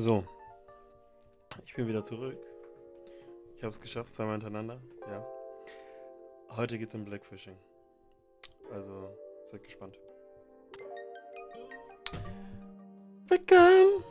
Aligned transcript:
So, 0.00 0.24
ich 1.64 1.74
bin 1.74 1.88
wieder 1.88 2.04
zurück. 2.04 2.38
Ich 3.56 3.64
habe 3.64 3.70
es 3.70 3.80
geschafft, 3.80 4.10
zweimal 4.14 4.34
hintereinander. 4.34 4.80
Ja. 5.00 5.26
Heute 6.50 6.78
es 6.80 6.94
um 6.94 7.04
Blackfishing. 7.04 7.56
Also 8.70 9.12
seid 9.44 9.64
gespannt. 9.64 9.98
Willkommen! 13.26 14.04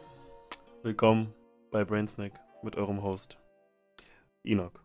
Willkommen 0.84 1.34
bei 1.72 1.86
Brainsnack 1.86 2.34
mit 2.64 2.76
eurem 2.76 3.02
Host 3.02 3.38
Enoch. 4.44 4.84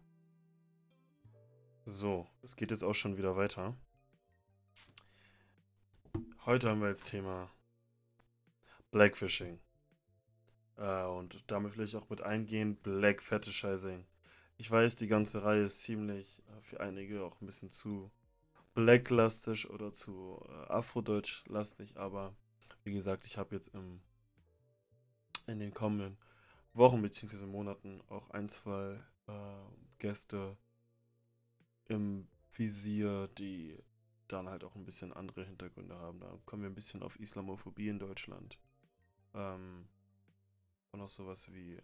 So, 1.84 2.29
es 2.43 2.55
geht 2.55 2.71
jetzt 2.71 2.84
auch 2.84 2.95
schon 2.95 3.16
wieder 3.16 3.37
weiter. 3.37 3.75
Heute 6.46 6.69
haben 6.69 6.80
wir 6.80 6.87
als 6.87 7.03
Thema 7.03 7.50
Blackfishing. 8.93 9.59
Äh, 10.77 11.04
und 11.04 11.50
damit 11.50 11.73
vielleicht 11.73 11.96
auch 11.96 12.08
mit 12.08 12.22
eingehen, 12.22 12.76
Black 12.76 13.22
Fetishizing. 13.22 14.07
Ich 14.57 14.71
weiß, 14.71 14.96
die 14.96 15.08
ganze 15.08 15.43
Reihe 15.43 15.64
ist 15.64 15.82
ziemlich 15.82 16.43
äh, 16.49 16.61
für 16.63 16.80
einige 16.80 17.25
auch 17.25 17.40
ein 17.40 17.46
bisschen 17.46 17.71
zu 17.71 18.11
blacklastig 18.75 19.68
oder 19.71 19.93
zu 19.93 20.40
äh, 20.49 20.72
afrodeutsch-lastig, 20.72 21.96
aber 21.96 22.35
wie 22.85 22.93
gesagt, 22.93 23.27
ich 23.27 23.39
habe 23.39 23.54
jetzt 23.54 23.68
im, 23.75 24.00
in 25.46 25.58
den 25.58 25.75
kommenden 25.75 26.16
Wochen 26.72 27.02
bzw. 27.02 27.46
Monaten 27.46 28.00
auch 28.08 28.30
ein, 28.30 28.49
zwei 28.49 28.99
äh, 29.27 29.32
Gäste 29.99 30.57
im 31.86 32.27
Visier, 32.52 33.28
die 33.39 33.78
dann 34.28 34.48
halt 34.48 34.64
auch 34.64 34.75
ein 34.75 34.84
bisschen 34.84 35.12
andere 35.12 35.44
Hintergründe 35.44 35.94
haben. 35.97 36.20
Da 36.20 36.39
kommen 36.47 36.62
wir 36.62 36.70
ein 36.70 36.75
bisschen 36.75 37.02
auf 37.02 37.20
Islamophobie 37.20 37.89
in 37.89 37.98
Deutschland. 37.98 38.58
Ähm, 39.34 39.86
auch 41.01 41.09
sowas 41.09 41.53
wie 41.53 41.81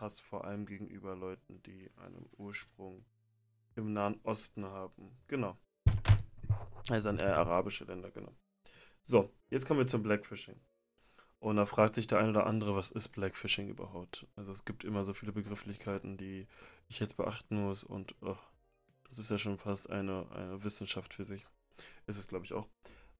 Hass 0.00 0.20
vor 0.20 0.44
allem 0.44 0.66
gegenüber 0.66 1.14
Leuten, 1.14 1.62
die 1.62 1.90
einen 1.96 2.28
Ursprung 2.36 3.04
im 3.76 3.92
Nahen 3.92 4.20
Osten 4.22 4.64
haben. 4.64 5.16
Genau. 5.28 5.58
Also 6.88 7.08
an 7.08 7.18
eher 7.18 7.38
arabische 7.38 7.84
Länder, 7.84 8.10
genau. 8.10 8.34
So, 9.02 9.32
jetzt 9.50 9.66
kommen 9.66 9.80
wir 9.80 9.86
zum 9.86 10.02
Blackfishing. 10.02 10.60
Und 11.38 11.56
da 11.56 11.66
fragt 11.66 11.94
sich 11.94 12.06
der 12.06 12.18
eine 12.18 12.30
oder 12.30 12.46
andere, 12.46 12.74
was 12.74 12.90
ist 12.90 13.08
Blackfishing 13.10 13.68
überhaupt? 13.68 14.26
Also 14.34 14.52
es 14.52 14.64
gibt 14.64 14.84
immer 14.84 15.04
so 15.04 15.12
viele 15.12 15.32
Begrifflichkeiten, 15.32 16.16
die 16.16 16.46
ich 16.88 17.00
jetzt 17.00 17.16
beachten 17.16 17.62
muss 17.62 17.84
und 17.84 18.14
oh, 18.22 18.36
das 19.08 19.18
ist 19.18 19.30
ja 19.30 19.36
schon 19.36 19.58
fast 19.58 19.90
eine, 19.90 20.30
eine 20.32 20.64
Wissenschaft 20.64 21.12
für 21.12 21.24
sich. 21.24 21.44
Ist 22.06 22.16
es, 22.16 22.28
glaube 22.28 22.46
ich, 22.46 22.54
auch. 22.54 22.66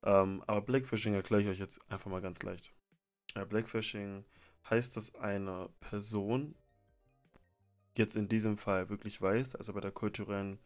Ähm, 0.03 0.43
aber 0.47 0.63
Blackfishing 0.63 1.15
erkläre 1.15 1.43
ich 1.43 1.49
euch 1.49 1.59
jetzt 1.59 1.81
einfach 1.91 2.11
mal 2.11 2.23
ganz 2.23 2.43
leicht. 2.43 2.73
Ja, 3.35 3.45
Blackfishing 3.45 4.25
heißt, 4.69 4.97
dass 4.97 5.15
eine 5.15 5.69
Person 5.81 6.55
jetzt 7.97 8.17
in 8.17 8.29
diesem 8.29 8.57
Fall 8.57 8.89
wirklich 8.89 9.21
weiß, 9.21 9.57
also 9.57 9.73
bei 9.73 9.81
der 9.81 9.93
kulturellen 9.93 10.59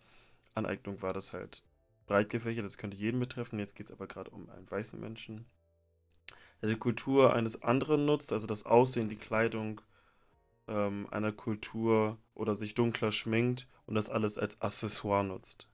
Aneignung 0.55 1.03
war 1.03 1.13
das 1.13 1.33
halt 1.33 1.63
breit 2.07 2.31
gefächert, 2.31 2.65
das 2.65 2.79
könnte 2.79 2.97
jeden 2.97 3.21
betreffen, 3.21 3.59
jetzt 3.59 3.77
geht 3.77 3.87
es 3.87 3.93
aber 3.93 4.07
gerade 4.07 4.31
um 4.31 4.49
einen 4.51 4.71
weißen 4.71 4.99
Menschen, 4.99 5.47
der 6.63 6.71
die 6.71 6.77
Kultur 6.77 7.35
eines 7.35 7.63
anderen 7.63 8.07
nutzt, 8.07 8.33
also 8.33 8.47
das 8.47 8.65
Aussehen, 8.65 9.09
die 9.09 9.17
Kleidung 9.17 9.81
ähm, 10.67 11.07
einer 11.11 11.33
Kultur 11.33 12.19
oder 12.35 12.57
sich 12.57 12.75
dunkler 12.75 13.13
schminkt 13.13 13.69
und 13.87 13.95
das 13.95 14.09
alles 14.09 14.39
als 14.39 14.61
Accessoire 14.61 15.25
nutzt. 15.25 15.69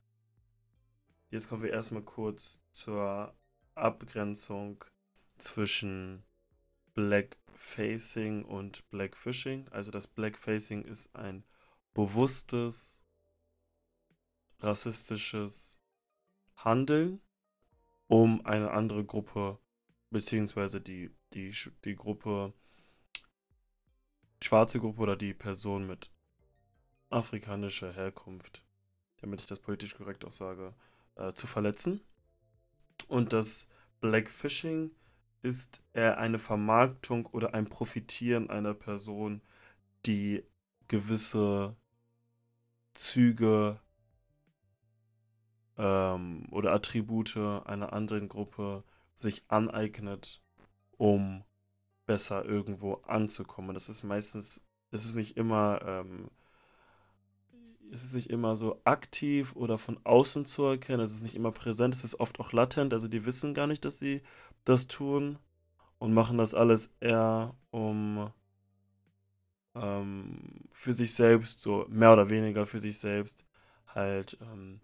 Jetzt 1.30 1.48
kommen 1.48 1.62
wir 1.62 1.70
erstmal 1.70 2.02
kurz 2.02 2.58
zur 2.72 3.34
Abgrenzung 3.74 4.84
zwischen 5.38 6.24
Blackfacing 6.94 8.44
und 8.44 8.88
Blackfishing. 8.90 9.68
Also 9.68 9.90
das 9.90 10.06
Blackfacing 10.06 10.82
ist 10.82 11.14
ein 11.14 11.44
bewusstes 11.92 13.04
rassistisches 14.60 15.78
Handeln, 16.56 17.20
um 18.06 18.44
eine 18.46 18.70
andere 18.70 19.04
Gruppe, 19.04 19.58
beziehungsweise 20.10 20.80
die, 20.80 21.10
die, 21.32 21.54
die 21.84 21.96
Gruppe, 21.96 22.54
schwarze 24.42 24.78
Gruppe 24.78 25.02
oder 25.02 25.16
die 25.16 25.34
Person 25.34 25.86
mit 25.86 26.10
afrikanischer 27.10 27.92
Herkunft, 27.92 28.64
damit 29.18 29.40
ich 29.40 29.46
das 29.46 29.60
politisch 29.60 29.96
korrekt 29.96 30.24
auch 30.24 30.32
sage, 30.32 30.74
äh, 31.16 31.32
zu 31.32 31.46
verletzen. 31.46 32.00
Und 33.08 33.32
das 33.32 33.68
Blackfishing 34.00 34.90
ist 35.44 35.82
er 35.92 36.16
eine 36.16 36.38
Vermarktung 36.38 37.26
oder 37.26 37.52
ein 37.52 37.66
Profitieren 37.66 38.48
einer 38.48 38.72
Person, 38.72 39.42
die 40.06 40.42
gewisse 40.88 41.76
Züge 42.94 43.78
ähm, 45.76 46.46
oder 46.50 46.72
Attribute 46.72 47.36
einer 47.36 47.92
anderen 47.92 48.28
Gruppe 48.28 48.84
sich 49.12 49.44
aneignet, 49.48 50.42
um 50.96 51.44
besser 52.06 52.44
irgendwo 52.46 52.94
anzukommen. 53.06 53.74
Das 53.74 53.90
ist 53.90 54.02
meistens, 54.02 54.62
es 54.92 55.04
ist 55.04 55.14
nicht 55.14 55.36
immer, 55.36 55.80
ähm, 55.84 56.30
es 57.92 58.02
ist 58.02 58.14
nicht 58.14 58.30
immer 58.30 58.56
so 58.56 58.80
aktiv 58.84 59.54
oder 59.56 59.76
von 59.76 60.00
außen 60.04 60.46
zu 60.46 60.64
erkennen, 60.64 61.02
es 61.02 61.12
ist 61.12 61.22
nicht 61.22 61.36
immer 61.36 61.52
präsent, 61.52 61.94
es 61.94 62.02
ist 62.02 62.18
oft 62.18 62.40
auch 62.40 62.52
latent, 62.52 62.94
also 62.94 63.08
die 63.08 63.26
wissen 63.26 63.52
gar 63.52 63.66
nicht, 63.66 63.84
dass 63.84 63.98
sie 63.98 64.22
das 64.64 64.86
tun 64.86 65.38
und 65.98 66.12
machen 66.14 66.38
das 66.38 66.54
alles 66.54 66.94
eher 67.00 67.54
um 67.70 68.30
ähm, 69.74 70.38
für 70.72 70.92
sich 70.92 71.14
selbst, 71.14 71.60
so 71.60 71.86
mehr 71.88 72.12
oder 72.12 72.30
weniger 72.30 72.66
für 72.66 72.80
sich 72.80 72.98
selbst, 72.98 73.44
halt 73.86 74.38
ähm, 74.40 74.80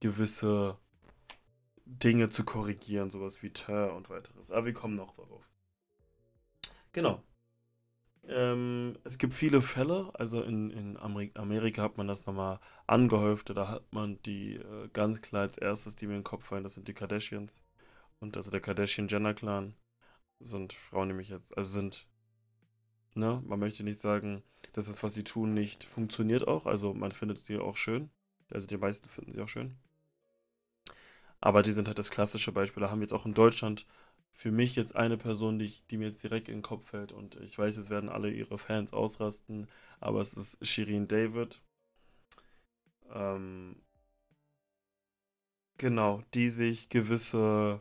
gewisse 0.00 0.78
Dinge 1.84 2.28
zu 2.28 2.44
korrigieren, 2.44 3.10
sowas 3.10 3.42
wie 3.42 3.50
Ter 3.50 3.94
und 3.94 4.10
weiteres. 4.10 4.50
Aber 4.50 4.66
wir 4.66 4.74
kommen 4.74 4.96
noch 4.96 5.14
darauf. 5.16 5.48
Genau. 6.92 7.22
Ähm, 8.24 8.98
es 9.04 9.16
gibt 9.16 9.32
viele 9.32 9.62
Fälle, 9.62 10.10
also 10.14 10.42
in, 10.42 10.70
in 10.70 10.98
Amerika 10.98 11.82
hat 11.82 11.96
man 11.96 12.08
das 12.08 12.26
nochmal 12.26 12.60
angehäuft, 12.86 13.50
da 13.56 13.68
hat 13.68 13.90
man 13.92 14.20
die 14.22 14.56
äh, 14.56 14.88
ganz 14.92 15.22
klar 15.22 15.42
als 15.42 15.56
erstes, 15.56 15.96
die 15.96 16.06
mir 16.06 16.14
in 16.14 16.20
den 16.20 16.24
Kopf 16.24 16.44
fallen, 16.44 16.62
das 16.62 16.74
sind 16.74 16.88
die 16.88 16.94
Kardashians. 16.94 17.62
Und 18.20 18.36
also 18.36 18.50
der 18.50 18.60
Kardashian-Jenner-Clan 18.60 19.74
sind 20.40 20.72
Frauen 20.72 21.08
nämlich 21.08 21.28
jetzt, 21.28 21.56
also 21.56 21.70
sind, 21.70 22.08
ne, 23.14 23.42
man 23.46 23.58
möchte 23.60 23.84
nicht 23.84 24.00
sagen, 24.00 24.42
dass 24.72 24.86
das, 24.86 25.02
was 25.02 25.14
sie 25.14 25.24
tun, 25.24 25.54
nicht 25.54 25.84
funktioniert 25.84 26.46
auch. 26.46 26.66
Also 26.66 26.94
man 26.94 27.12
findet 27.12 27.38
sie 27.38 27.58
auch 27.58 27.76
schön. 27.76 28.10
Also 28.50 28.66
die 28.66 28.76
meisten 28.76 29.08
finden 29.08 29.32
sie 29.32 29.40
auch 29.40 29.48
schön. 29.48 29.76
Aber 31.40 31.62
die 31.62 31.72
sind 31.72 31.86
halt 31.86 31.98
das 31.98 32.10
klassische 32.10 32.52
Beispiel. 32.52 32.80
Da 32.80 32.90
haben 32.90 33.00
wir 33.00 33.04
jetzt 33.04 33.12
auch 33.12 33.26
in 33.26 33.34
Deutschland 33.34 33.86
für 34.32 34.50
mich 34.50 34.76
jetzt 34.76 34.96
eine 34.96 35.16
Person, 35.16 35.58
die, 35.58 35.72
die 35.90 35.96
mir 35.96 36.06
jetzt 36.06 36.22
direkt 36.22 36.48
in 36.48 36.56
den 36.58 36.62
Kopf 36.62 36.88
fällt. 36.90 37.12
Und 37.12 37.36
ich 37.36 37.58
weiß, 37.58 37.76
jetzt 37.76 37.90
werden 37.90 38.08
alle 38.08 38.30
ihre 38.30 38.58
Fans 38.58 38.92
ausrasten, 38.92 39.68
aber 40.00 40.20
es 40.20 40.34
ist 40.34 40.64
Shirin 40.66 41.08
David. 41.08 41.60
Ähm, 43.10 43.76
genau, 45.76 46.22
die 46.34 46.50
sich 46.50 46.88
gewisse 46.88 47.80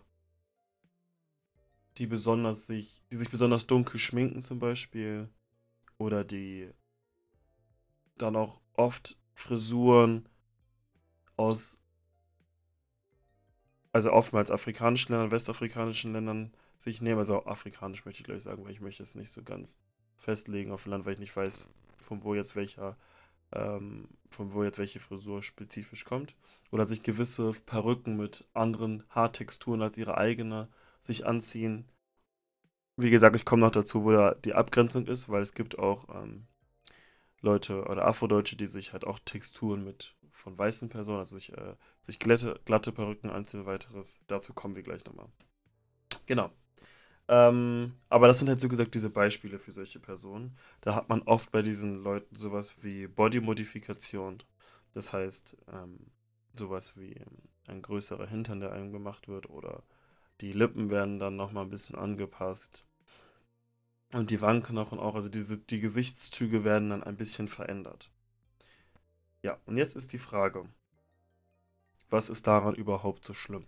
die 1.98 2.08
besonders 2.08 2.68
sich, 2.68 3.02
die 3.12 3.18
sich 3.18 3.30
besonders 3.30 3.68
dunkel 3.68 4.00
schminken 4.00 4.42
zum 4.42 4.60
Beispiel. 4.60 5.30
Oder 5.98 6.24
die 6.24 6.70
dann 8.18 8.36
auch 8.36 8.62
oft 8.74 9.18
Frisuren 9.34 10.28
aus, 11.36 11.80
also 13.92 14.12
oftmals 14.12 14.52
afrikanischen 14.52 15.12
Ländern, 15.12 15.32
westafrikanischen 15.32 16.14
Ländern 16.14 16.54
sich 16.78 17.02
nehmen. 17.02 17.20
Also 17.20 17.46
afrikanisch 17.46 18.06
möchte 18.06 18.22
ich 18.22 18.26
gleich 18.26 18.44
sagen, 18.44 18.64
weil 18.64 18.72
ich 18.72 18.82
möchte 18.82 19.04
es 19.04 19.16
nicht 19.16 19.32
so 19.32 19.44
ganz 19.44 19.80
festlegen 20.18 20.72
auf 20.72 20.86
Land, 20.86 21.06
weil 21.06 21.14
ich 21.14 21.20
nicht 21.20 21.36
weiß, 21.36 21.68
von 21.98 22.24
wo 22.24 22.36
jetzt 22.36 22.56
welcher, 22.56 22.98
ähm, 23.52 24.10
von 24.30 24.54
wo 24.54 24.64
jetzt 24.64 24.80
welche 24.80 25.00
Frisur 25.00 25.42
spezifisch 25.42 26.06
kommt. 26.06 26.36
Oder 26.72 26.88
sich 26.88 27.02
gewisse 27.02 27.54
Perücken 27.66 28.18
mit 28.18 28.48
anderen 28.54 29.04
Haartexturen 29.10 29.82
als 29.82 29.98
ihre 29.98 30.18
eigene 30.18 30.70
sich 31.00 31.26
anziehen. 31.26 31.90
Wie 32.98 33.10
gesagt, 33.10 33.36
ich 33.36 33.46
komme 33.46 33.62
noch 33.62 33.72
dazu, 33.72 34.04
wo 34.04 34.12
da 34.12 34.34
die 34.34 34.54
Abgrenzung 34.54 35.08
ist, 35.08 35.30
weil 35.30 35.42
es 35.42 35.54
gibt 35.54 35.78
auch 35.78 36.08
ähm, 36.10 36.48
Leute 37.42 37.86
oder 37.86 38.06
Afrodeutsche, 38.06 38.56
die 38.56 38.68
sich 38.68 38.94
halt 38.94 39.06
auch 39.06 39.20
Texturen 39.20 39.84
mit 39.84 40.16
von 40.32 40.58
weißen 40.58 40.90
Personen, 40.90 41.20
also 41.20 41.38
sich, 41.38 41.52
äh, 41.58 41.76
sich 42.02 42.20
glatte, 42.20 42.60
glatte 42.66 42.92
Perücken 42.92 43.30
anziehen, 43.30 43.66
weiteres. 43.66 44.18
Dazu 44.28 44.54
kommen 44.54 44.76
wir 44.76 44.84
gleich 44.84 45.04
nochmal. 45.06 45.28
Genau. 46.26 46.52
Ähm, 47.28 47.94
aber 48.10 48.28
das 48.28 48.40
sind 48.40 48.48
halt 48.48 48.62
so 48.62 48.70
gesagt 48.70 48.94
diese 48.96 49.10
Beispiele 49.10 49.60
für 49.60 49.72
solche 49.72 50.00
Personen. 50.00 50.58
Da 50.82 50.96
hat 50.96 51.10
man 51.10 51.22
oft 51.24 51.52
bei 51.52 51.62
diesen 51.62 52.04
Leuten 52.04 52.36
sowas 52.36 52.84
wie 52.84 53.08
Body-Modifikation. 53.08 54.38
Das 54.94 55.12
heißt, 55.12 55.58
ähm, 55.74 56.12
sowas 56.56 56.98
wie 56.98 57.20
ein 57.68 57.82
größerer 57.82 58.28
Hintern, 58.28 58.62
der 58.62 58.72
einem 58.72 58.92
gemacht 58.92 59.28
wird 59.28 59.50
oder 59.50 59.84
die 60.42 60.54
Lippen 60.54 60.90
werden 60.90 61.20
dann 61.20 61.36
nochmal 61.36 61.64
ein 61.64 61.70
bisschen 61.70 61.96
angepasst. 61.96 62.84
Und 64.14 64.32
die 64.32 64.40
Wangenknochen 64.40 65.00
auch, 65.00 65.16
also 65.16 65.30
diese, 65.30 65.58
die 65.58 65.80
Gesichtszüge 65.80 66.64
werden 66.64 66.90
dann 66.90 67.04
ein 67.04 67.18
bisschen 67.18 67.48
verändert. 67.48 68.10
Ja, 69.42 69.60
und 69.66 69.78
jetzt 69.78 69.96
ist 69.96 70.14
die 70.14 70.18
Frage, 70.18 70.68
was 72.10 72.30
ist 72.30 72.48
daran 72.48 72.76
überhaupt 72.76 73.26
so 73.26 73.34
schlimm? 73.34 73.68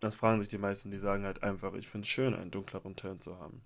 Das 0.00 0.16
fragen 0.16 0.40
sich 0.40 0.48
die 0.48 0.58
meisten, 0.58 0.90
die 0.90 0.98
sagen 0.98 1.24
halt 1.24 1.44
einfach, 1.44 1.74
ich 1.74 1.86
finde 1.86 2.04
es 2.04 2.08
schön, 2.08 2.34
einen 2.34 2.50
dunkleren 2.50 2.96
Ton 2.96 3.20
zu 3.20 3.38
haben. 3.38 3.64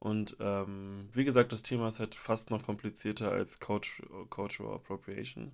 Und 0.00 0.36
ähm, 0.40 1.08
wie 1.12 1.24
gesagt, 1.24 1.52
das 1.52 1.62
Thema 1.62 1.86
ist 1.86 2.00
halt 2.00 2.14
fast 2.14 2.50
noch 2.50 2.64
komplizierter 2.64 3.30
als 3.30 3.60
Cultural 3.60 4.74
Appropriation. 4.74 5.52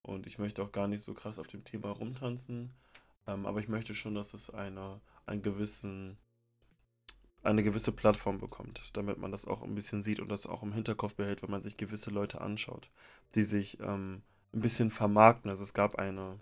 Und 0.00 0.26
ich 0.26 0.38
möchte 0.38 0.62
auch 0.62 0.72
gar 0.72 0.88
nicht 0.88 1.04
so 1.04 1.14
krass 1.14 1.38
auf 1.38 1.46
dem 1.46 1.62
Thema 1.62 1.90
rumtanzen. 1.90 2.72
Ähm, 3.26 3.46
aber 3.46 3.60
ich 3.60 3.68
möchte 3.68 3.94
schon, 3.94 4.14
dass 4.14 4.34
es 4.34 4.50
eine, 4.50 5.00
einen 5.26 5.42
gewissen, 5.42 6.18
eine 7.42 7.62
gewisse 7.62 7.92
Plattform 7.92 8.38
bekommt, 8.38 8.96
damit 8.96 9.18
man 9.18 9.32
das 9.32 9.46
auch 9.46 9.62
ein 9.62 9.74
bisschen 9.74 10.02
sieht 10.02 10.20
und 10.20 10.28
das 10.28 10.46
auch 10.46 10.62
im 10.62 10.72
Hinterkopf 10.72 11.14
behält, 11.14 11.42
wenn 11.42 11.50
man 11.50 11.62
sich 11.62 11.76
gewisse 11.76 12.10
Leute 12.10 12.40
anschaut, 12.40 12.90
die 13.34 13.44
sich 13.44 13.80
ähm, 13.80 14.22
ein 14.52 14.60
bisschen 14.60 14.90
vermarkten. 14.90 15.50
Also 15.50 15.62
es 15.62 15.74
gab 15.74 15.96
eine 15.96 16.38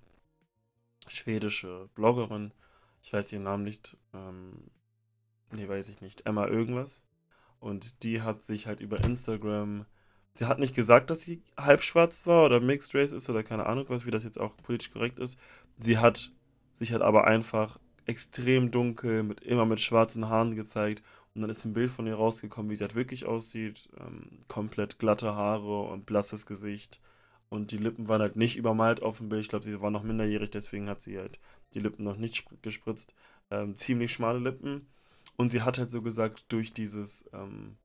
schwedische 1.06 1.88
Bloggerin, 1.94 2.52
ich 3.02 3.12
weiß 3.12 3.32
ihren 3.32 3.44
Namen 3.44 3.64
nicht, 3.64 3.96
ähm, 4.12 4.70
nee, 5.52 5.68
weiß 5.68 5.88
ich 5.88 6.00
nicht, 6.00 6.26
Emma 6.26 6.46
irgendwas. 6.46 7.02
Und 7.58 8.02
die 8.02 8.22
hat 8.22 8.42
sich 8.42 8.66
halt 8.66 8.80
über 8.80 9.02
Instagram, 9.04 9.86
sie 10.34 10.46
hat 10.46 10.58
nicht 10.58 10.74
gesagt, 10.74 11.10
dass 11.10 11.22
sie 11.22 11.42
halb 11.56 11.82
schwarz 11.82 12.26
war 12.26 12.46
oder 12.46 12.60
Mixed 12.60 12.94
Race 12.94 13.12
ist 13.12 13.28
oder 13.28 13.42
keine 13.42 13.66
Ahnung 13.66 13.86
was, 13.88 14.06
wie 14.06 14.10
das 14.10 14.24
jetzt 14.24 14.40
auch 14.40 14.56
politisch 14.58 14.90
korrekt 14.90 15.18
ist. 15.18 15.38
Sie 15.78 15.98
hat 15.98 16.32
sich 16.80 16.92
halt 16.92 17.02
aber 17.02 17.26
einfach 17.26 17.78
extrem 18.06 18.70
dunkel, 18.72 19.22
mit, 19.22 19.40
immer 19.42 19.66
mit 19.66 19.80
schwarzen 19.80 20.28
Haaren 20.28 20.56
gezeigt. 20.56 21.04
Und 21.34 21.42
dann 21.42 21.50
ist 21.50 21.64
ein 21.64 21.74
Bild 21.74 21.90
von 21.90 22.06
ihr 22.06 22.16
rausgekommen, 22.16 22.70
wie 22.70 22.74
sie 22.74 22.82
halt 22.82 22.96
wirklich 22.96 23.24
aussieht. 23.26 23.88
Ähm, 24.00 24.40
komplett 24.48 24.98
glatte 24.98 25.34
Haare 25.36 25.82
und 25.82 26.06
blasses 26.06 26.46
Gesicht. 26.46 27.00
Und 27.48 27.70
die 27.70 27.78
Lippen 27.78 28.08
waren 28.08 28.22
halt 28.22 28.36
nicht 28.36 28.56
übermalt 28.56 29.02
auf 29.02 29.18
dem 29.18 29.28
Bild. 29.28 29.42
Ich 29.42 29.48
glaube, 29.48 29.64
sie 29.64 29.80
war 29.80 29.90
noch 29.90 30.02
minderjährig, 30.02 30.50
deswegen 30.50 30.88
hat 30.88 31.02
sie 31.02 31.18
halt 31.18 31.38
die 31.74 31.80
Lippen 31.80 32.02
noch 32.02 32.16
nicht 32.16 32.46
gespritzt. 32.62 33.14
Ähm, 33.50 33.76
ziemlich 33.76 34.12
schmale 34.12 34.38
Lippen. 34.38 34.88
Und 35.36 35.50
sie 35.50 35.62
hat 35.62 35.78
halt 35.78 35.90
so 35.90 36.02
gesagt, 36.02 36.46
durch 36.48 36.72
dieses, 36.72 37.28
ähm, 37.32 37.76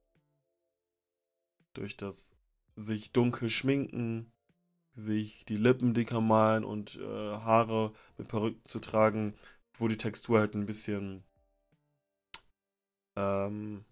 durch 1.74 1.98
das 1.98 2.36
sich 2.76 3.12
dunkel 3.12 3.50
schminken, 3.50 4.32
sich 4.96 5.46
die 5.46 5.58
Lippen 5.58 5.94
dicker 5.94 6.22
malen 6.22 6.64
und 6.64 6.98
äh, 6.98 7.04
Haare 7.38 7.94
mit 8.18 8.28
Perücken 8.28 8.62
zu 8.66 8.80
tragen, 8.80 9.36
wo 9.78 9.88
die 9.88 9.98
Textur 9.98 10.40
halt 10.40 10.56
ein 10.56 10.66
bisschen 10.66 11.24
ähm, 13.16 13.86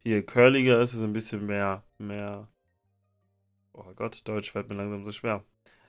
hier 0.00 0.24
curliger 0.26 0.80
ist, 0.80 0.94
ist 0.94 1.02
ein 1.02 1.12
bisschen 1.12 1.46
mehr, 1.46 1.84
mehr 1.98 2.48
Oh 3.74 3.92
Gott, 3.96 4.22
Deutsch 4.24 4.52
fällt 4.52 4.68
mir 4.68 4.76
langsam 4.76 5.04
so 5.04 5.10
schwer. 5.10 5.44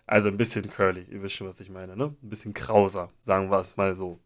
Also 0.07 0.29
ein 0.29 0.37
bisschen 0.37 0.69
curly, 0.69 1.03
ihr 1.03 1.21
wisst 1.21 1.35
schon, 1.35 1.47
was 1.47 1.59
ich 1.59 1.69
meine, 1.69 1.95
ne? 1.95 2.15
Ein 2.21 2.29
bisschen 2.29 2.53
krauser, 2.53 3.11
sagen 3.23 3.49
wir 3.51 3.59
es 3.59 3.77
mal 3.77 3.95
so. 3.95 4.19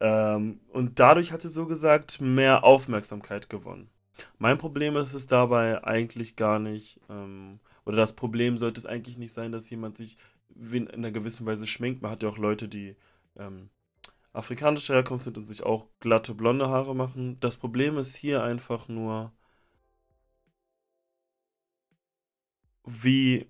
Ähm, 0.00 0.60
und 0.68 0.98
dadurch 0.98 1.30
hat 1.30 1.42
sie 1.42 1.50
so 1.50 1.66
gesagt 1.66 2.20
mehr 2.22 2.64
Aufmerksamkeit 2.64 3.50
gewonnen. 3.50 3.90
Mein 4.38 4.56
Problem 4.58 4.96
ist 4.96 5.12
es 5.12 5.26
dabei 5.26 5.84
eigentlich 5.84 6.36
gar 6.36 6.58
nicht, 6.58 7.00
ähm, 7.10 7.60
oder 7.84 7.96
das 7.96 8.14
Problem 8.14 8.58
sollte 8.58 8.80
es 8.80 8.86
eigentlich 8.86 9.18
nicht 9.18 9.32
sein, 9.32 9.52
dass 9.52 9.70
jemand 9.70 9.98
sich 9.98 10.16
in 10.54 10.88
einer 10.90 11.10
gewissen 11.12 11.46
Weise 11.46 11.66
schminkt. 11.66 12.02
Man 12.02 12.10
hat 12.10 12.22
ja 12.22 12.28
auch 12.28 12.38
Leute, 12.38 12.68
die 12.68 12.96
ähm, 13.36 13.70
afrikanischer 14.32 14.94
Herkunft 14.94 15.24
sind 15.24 15.38
und 15.38 15.46
sich 15.46 15.62
auch 15.62 15.88
glatte 16.00 16.34
blonde 16.34 16.68
Haare 16.68 16.94
machen. 16.94 17.38
Das 17.40 17.56
Problem 17.56 17.98
ist 17.98 18.16
hier 18.16 18.42
einfach 18.42 18.88
nur, 18.88 19.32
wie 22.84 23.46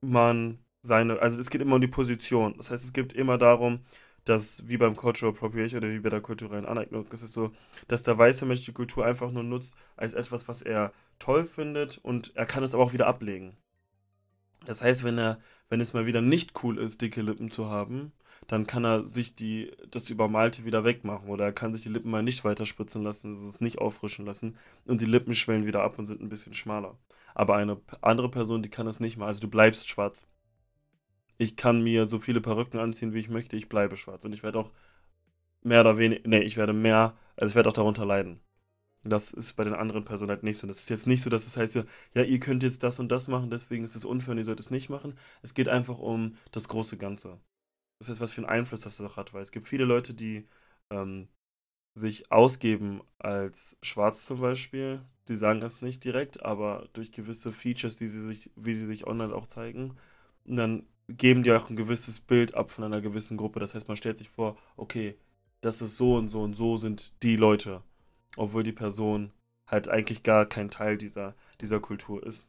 man 0.00 0.58
seine, 0.82 1.18
also 1.20 1.40
es 1.40 1.50
geht 1.50 1.60
immer 1.60 1.76
um 1.76 1.80
die 1.80 1.88
Position. 1.88 2.54
Das 2.56 2.70
heißt, 2.70 2.84
es 2.84 2.92
geht 2.92 3.12
immer 3.12 3.38
darum, 3.38 3.84
dass, 4.26 4.68
wie 4.68 4.76
beim 4.76 4.96
Cultural 4.96 5.34
Appropriation 5.34 5.78
oder 5.78 5.92
wie 5.92 6.00
bei 6.00 6.10
der 6.10 6.20
kulturellen 6.20 6.66
Aneignung, 6.66 7.06
ist 7.12 7.22
es 7.22 7.32
so, 7.32 7.52
dass 7.88 8.02
der 8.02 8.18
weiße 8.18 8.44
Mensch 8.44 8.64
die 8.64 8.72
Kultur 8.72 9.06
einfach 9.06 9.30
nur 9.30 9.44
nutzt 9.44 9.74
als 9.96 10.14
etwas, 10.14 10.48
was 10.48 10.62
er 10.62 10.92
toll 11.18 11.44
findet 11.44 11.98
und 11.98 12.36
er 12.36 12.44
kann 12.44 12.64
es 12.64 12.74
aber 12.74 12.82
auch 12.82 12.92
wieder 12.92 13.06
ablegen. 13.06 13.56
Das 14.64 14.82
heißt, 14.82 15.04
wenn 15.04 15.16
er, 15.16 15.38
wenn 15.68 15.80
es 15.80 15.94
mal 15.94 16.06
wieder 16.06 16.20
nicht 16.20 16.62
cool 16.64 16.78
ist, 16.78 17.00
dicke 17.00 17.22
Lippen 17.22 17.52
zu 17.52 17.70
haben, 17.70 18.12
dann 18.48 18.66
kann 18.66 18.84
er 18.84 19.06
sich 19.06 19.36
die, 19.36 19.70
das 19.90 20.10
Übermalte 20.10 20.64
wieder 20.64 20.84
wegmachen 20.84 21.28
oder 21.28 21.44
er 21.44 21.52
kann 21.52 21.72
sich 21.72 21.82
die 21.82 21.88
Lippen 21.88 22.10
mal 22.10 22.24
nicht 22.24 22.44
weiter 22.44 22.66
spritzen 22.66 23.04
lassen, 23.04 23.34
also 23.34 23.48
es 23.48 23.60
nicht 23.60 23.78
auffrischen 23.78 24.26
lassen 24.26 24.56
und 24.86 25.00
die 25.00 25.06
Lippen 25.06 25.36
schwellen 25.36 25.66
wieder 25.66 25.82
ab 25.82 25.98
und 26.00 26.06
sind 26.06 26.20
ein 26.20 26.28
bisschen 26.28 26.52
schmaler. 26.52 26.98
Aber 27.34 27.54
eine 27.56 27.80
andere 28.00 28.28
Person, 28.28 28.62
die 28.62 28.70
kann 28.70 28.86
das 28.86 28.98
nicht 28.98 29.16
mal, 29.16 29.26
also 29.26 29.40
du 29.40 29.48
bleibst 29.48 29.88
schwarz. 29.88 30.26
Ich 31.38 31.56
kann 31.56 31.82
mir 31.82 32.06
so 32.06 32.18
viele 32.18 32.40
Perücken 32.40 32.78
anziehen, 32.78 33.12
wie 33.12 33.20
ich 33.20 33.28
möchte, 33.28 33.56
ich 33.56 33.68
bleibe 33.68 33.96
schwarz 33.96 34.24
und 34.24 34.32
ich 34.32 34.42
werde 34.42 34.58
auch 34.60 34.72
mehr 35.62 35.80
oder 35.80 35.98
weniger, 35.98 36.28
nee, 36.28 36.40
ich 36.40 36.56
werde 36.56 36.72
mehr, 36.72 37.16
also 37.36 37.50
ich 37.50 37.54
werde 37.56 37.68
auch 37.68 37.74
darunter 37.74 38.06
leiden. 38.06 38.40
Das 39.02 39.32
ist 39.32 39.54
bei 39.54 39.64
den 39.64 39.74
anderen 39.74 40.04
Personen 40.04 40.30
halt 40.30 40.42
nicht 40.42 40.58
so. 40.58 40.66
Das 40.66 40.80
ist 40.80 40.90
jetzt 40.90 41.06
nicht 41.06 41.22
so, 41.22 41.30
dass 41.30 41.46
es 41.46 41.54
das 41.54 41.74
heißt, 41.74 41.86
ja, 42.14 42.22
ihr 42.22 42.40
könnt 42.40 42.62
jetzt 42.62 42.82
das 42.82 42.98
und 42.98 43.10
das 43.10 43.28
machen, 43.28 43.50
deswegen 43.50 43.84
ist 43.84 43.94
es 43.94 44.04
unfair 44.04 44.32
und 44.32 44.38
ihr 44.38 44.44
sollt 44.44 44.60
es 44.60 44.70
nicht 44.70 44.88
machen. 44.88 45.16
Es 45.42 45.54
geht 45.54 45.68
einfach 45.68 45.98
um 45.98 46.36
das 46.52 46.68
große 46.68 46.96
Ganze. 46.96 47.40
Das 47.98 48.08
heißt, 48.08 48.20
was 48.20 48.32
für 48.32 48.42
einen 48.42 48.50
Einfluss 48.50 48.82
das 48.82 48.96
doch 48.98 49.16
hat, 49.16 49.32
weil 49.32 49.42
es 49.42 49.52
gibt 49.52 49.68
viele 49.68 49.84
Leute, 49.84 50.14
die 50.14 50.46
ähm, 50.90 51.28
sich 51.94 52.30
ausgeben 52.32 53.00
als 53.18 53.76
schwarz 53.82 54.26
zum 54.26 54.40
Beispiel. 54.40 55.02
Die 55.28 55.36
sagen 55.36 55.60
das 55.60 55.82
nicht 55.82 56.04
direkt, 56.04 56.42
aber 56.42 56.88
durch 56.92 57.12
gewisse 57.12 57.52
Features, 57.52 57.96
die 57.96 58.08
sie 58.08 58.24
sich, 58.24 58.50
wie 58.56 58.74
sie 58.74 58.86
sich 58.86 59.06
online 59.06 59.34
auch 59.34 59.46
zeigen, 59.46 59.96
und 60.44 60.56
dann 60.56 60.86
geben 61.08 61.42
die 61.42 61.52
auch 61.52 61.70
ein 61.70 61.76
gewisses 61.76 62.20
Bild 62.20 62.54
ab 62.54 62.70
von 62.70 62.84
einer 62.84 63.00
gewissen 63.00 63.36
Gruppe. 63.36 63.60
Das 63.60 63.74
heißt, 63.74 63.88
man 63.88 63.96
stellt 63.96 64.18
sich 64.18 64.28
vor, 64.28 64.56
okay, 64.76 65.16
das 65.60 65.80
ist 65.82 65.96
so 65.96 66.16
und 66.16 66.28
so 66.28 66.42
und 66.42 66.54
so 66.54 66.76
sind 66.76 67.12
die 67.22 67.36
Leute, 67.36 67.82
obwohl 68.36 68.62
die 68.62 68.72
Person 68.72 69.32
halt 69.66 69.88
eigentlich 69.88 70.22
gar 70.22 70.46
kein 70.46 70.70
Teil 70.70 70.96
dieser, 70.96 71.34
dieser 71.60 71.80
Kultur 71.80 72.24
ist. 72.24 72.46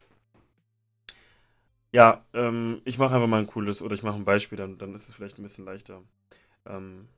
Ja, 1.92 2.24
ähm, 2.34 2.82
ich 2.84 2.98
mache 2.98 3.14
einfach 3.14 3.28
mal 3.28 3.40
ein 3.40 3.46
cooles 3.46 3.80
oder 3.80 3.94
ich 3.94 4.02
mache 4.02 4.16
ein 4.16 4.24
Beispiel, 4.24 4.58
dann, 4.58 4.78
dann 4.78 4.94
ist 4.94 5.08
es 5.08 5.14
vielleicht 5.14 5.38
ein 5.38 5.42
bisschen 5.42 5.64
leichter. 5.64 6.02
Ähm, 6.66 7.08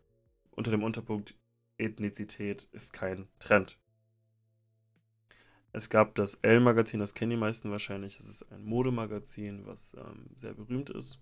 unter 0.52 0.70
dem 0.70 0.84
Unterpunkt 0.84 1.34
Ethnizität 1.76 2.68
ist 2.72 2.92
kein 2.92 3.26
Trend. 3.40 3.78
Es 5.72 5.88
gab 5.88 6.14
das 6.14 6.34
L-Magazin, 6.42 7.00
das 7.00 7.14
kennen 7.14 7.30
die 7.30 7.36
meisten 7.36 7.70
wahrscheinlich. 7.70 8.16
Das 8.16 8.28
ist 8.28 8.50
ein 8.52 8.64
Modemagazin, 8.64 9.66
was 9.66 9.94
ähm, 9.94 10.26
sehr 10.36 10.54
berühmt 10.54 10.90
ist. 10.90 11.20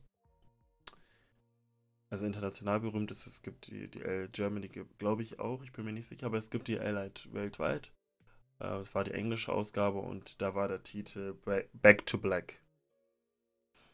Also 2.11 2.25
international 2.27 2.81
berühmt 2.81 3.11
ist. 3.11 3.27
Es 3.27 3.43
gibt 3.43 3.67
die, 3.69 3.89
die 3.89 4.03
L 4.03 4.29
Germany, 4.29 4.69
glaube 4.99 5.23
ich 5.23 5.39
auch, 5.39 5.63
ich 5.63 5.73
bin 5.73 5.85
mir 5.85 5.93
nicht 5.93 6.09
sicher, 6.09 6.27
aber 6.27 6.39
es 6.39 6.51
gibt 6.51 6.69
die 6.69 6.79
halt 6.79 7.33
weltweit. 7.33 7.93
Äh, 8.61 8.77
es 8.79 8.95
war 8.95 9.05
die 9.05 9.13
englische 9.13 9.53
Ausgabe 9.53 9.99
und 9.99 10.41
da 10.41 10.55
war 10.55 10.69
der 10.69 10.83
Titel 10.83 11.35
Back 11.75 12.07
to 12.07 12.19
Black. 12.19 12.63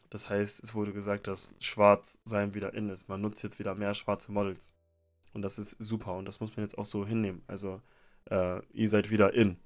Das 0.09 0.29
heißt, 0.29 0.63
es 0.63 0.73
wurde 0.73 0.93
gesagt, 0.93 1.27
dass 1.27 1.55
Schwarz 1.59 2.17
sein 2.23 2.53
wieder 2.53 2.73
in 2.73 2.89
ist. 2.89 3.09
Man 3.09 3.21
nutzt 3.21 3.43
jetzt 3.43 3.59
wieder 3.59 3.75
mehr 3.75 3.93
schwarze 3.93 4.31
Models. 4.31 4.73
Und 5.33 5.41
das 5.41 5.59
ist 5.59 5.75
super 5.79 6.15
und 6.15 6.25
das 6.25 6.39
muss 6.39 6.55
man 6.55 6.63
jetzt 6.63 6.77
auch 6.77 6.85
so 6.85 7.05
hinnehmen. 7.05 7.43
Also, 7.47 7.81
äh, 8.29 8.61
ihr 8.71 8.89
seid 8.89 9.09
wieder 9.09 9.33
in. 9.33 9.57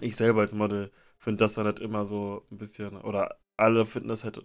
Ich 0.00 0.14
selber 0.14 0.42
als 0.42 0.54
Model 0.54 0.92
finde 1.18 1.38
das 1.38 1.54
dann 1.54 1.66
halt 1.66 1.80
immer 1.80 2.04
so 2.04 2.46
ein 2.50 2.58
bisschen, 2.58 2.96
oder 2.98 3.40
alle 3.56 3.86
finden 3.86 4.08
das 4.08 4.22
halt, 4.24 4.44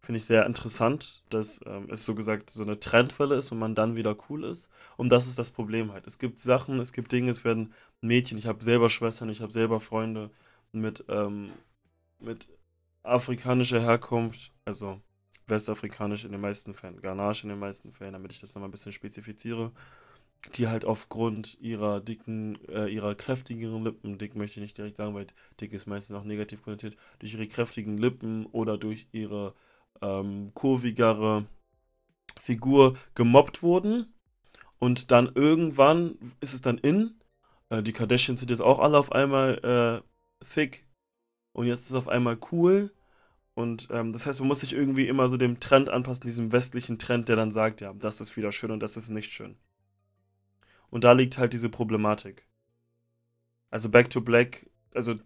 finde 0.00 0.18
ich 0.18 0.24
sehr 0.24 0.46
interessant, 0.46 1.22
dass 1.28 1.60
ähm, 1.66 1.88
es 1.90 2.04
so 2.04 2.14
gesagt 2.14 2.50
so 2.50 2.62
eine 2.62 2.80
Trendwelle 2.80 3.36
ist 3.36 3.52
und 3.52 3.58
man 3.58 3.74
dann 3.74 3.96
wieder 3.96 4.16
cool 4.28 4.44
ist. 4.44 4.68
Und 4.96 5.10
das 5.10 5.26
ist 5.26 5.38
das 5.38 5.50
Problem 5.50 5.92
halt. 5.92 6.06
Es 6.06 6.18
gibt 6.18 6.38
Sachen, 6.38 6.78
es 6.78 6.92
gibt 6.92 7.12
Dinge, 7.12 7.30
es 7.30 7.44
werden 7.44 7.74
Mädchen, 8.00 8.38
ich 8.38 8.46
habe 8.46 8.62
selber 8.62 8.88
Schwestern, 8.90 9.28
ich 9.28 9.40
habe 9.40 9.52
selber 9.52 9.80
Freunde 9.80 10.30
mit, 10.72 11.04
ähm, 11.08 11.50
mit 12.20 12.48
afrikanischer 13.02 13.80
Herkunft, 13.80 14.52
also 14.64 15.00
westafrikanisch 15.46 16.24
in 16.24 16.32
den 16.32 16.40
meisten 16.40 16.74
Fällen, 16.74 17.00
Ghanasch 17.00 17.42
in 17.42 17.50
den 17.50 17.58
meisten 17.58 17.92
Fällen, 17.92 18.12
damit 18.12 18.32
ich 18.32 18.40
das 18.40 18.54
nochmal 18.54 18.68
ein 18.68 18.72
bisschen 18.72 18.92
spezifiziere, 18.92 19.72
die 20.54 20.68
halt 20.68 20.84
aufgrund 20.84 21.58
ihrer 21.60 22.00
dicken, 22.00 22.58
äh, 22.68 22.86
ihrer 22.86 23.14
kräftigeren 23.14 23.82
Lippen, 23.82 24.18
dick 24.18 24.36
möchte 24.36 24.60
ich 24.60 24.62
nicht 24.62 24.78
direkt 24.78 24.96
sagen, 24.96 25.14
weil 25.14 25.26
dick 25.60 25.72
ist 25.72 25.86
meistens 25.86 26.16
auch 26.16 26.24
negativ 26.24 26.62
konnotiert, 26.62 26.96
durch 27.18 27.34
ihre 27.34 27.48
kräftigen 27.48 27.98
Lippen 27.98 28.46
oder 28.46 28.78
durch 28.78 29.08
ihre 29.12 29.54
ähm, 30.02 30.52
kurvigere 30.54 31.46
Figur 32.40 32.96
gemobbt 33.14 33.62
wurden. 33.62 34.14
Und 34.78 35.10
dann 35.10 35.32
irgendwann 35.34 36.18
ist 36.40 36.54
es 36.54 36.60
dann 36.60 36.78
in. 36.78 37.20
Äh, 37.70 37.82
die 37.82 37.92
Kardashians 37.92 38.40
sind 38.40 38.50
jetzt 38.50 38.62
auch 38.62 38.78
alle 38.78 38.98
auf 38.98 39.12
einmal 39.12 40.02
äh, 40.02 40.44
thick. 40.44 40.86
Und 41.52 41.66
jetzt 41.66 41.80
ist 41.80 41.90
es 41.90 41.96
auf 41.96 42.08
einmal 42.08 42.38
cool. 42.52 42.92
Und 43.54 43.88
ähm, 43.90 44.12
das 44.12 44.24
heißt, 44.24 44.38
man 44.38 44.46
muss 44.48 44.60
sich 44.60 44.72
irgendwie 44.72 45.08
immer 45.08 45.28
so 45.28 45.36
dem 45.36 45.58
Trend 45.58 45.88
anpassen, 45.88 46.22
diesem 46.22 46.52
westlichen 46.52 46.98
Trend, 46.98 47.28
der 47.28 47.34
dann 47.34 47.50
sagt, 47.50 47.80
ja, 47.80 47.92
das 47.92 48.20
ist 48.20 48.36
wieder 48.36 48.52
schön 48.52 48.70
und 48.70 48.80
das 48.80 48.96
ist 48.96 49.08
nicht 49.08 49.32
schön. 49.32 49.56
Und 50.90 51.02
da 51.02 51.12
liegt 51.12 51.38
halt 51.38 51.54
diese 51.54 51.68
Problematik. 51.68 52.46
Also 53.70 53.88
Back 53.88 54.10
to 54.10 54.20
Black, 54.20 54.70
also 54.94 55.16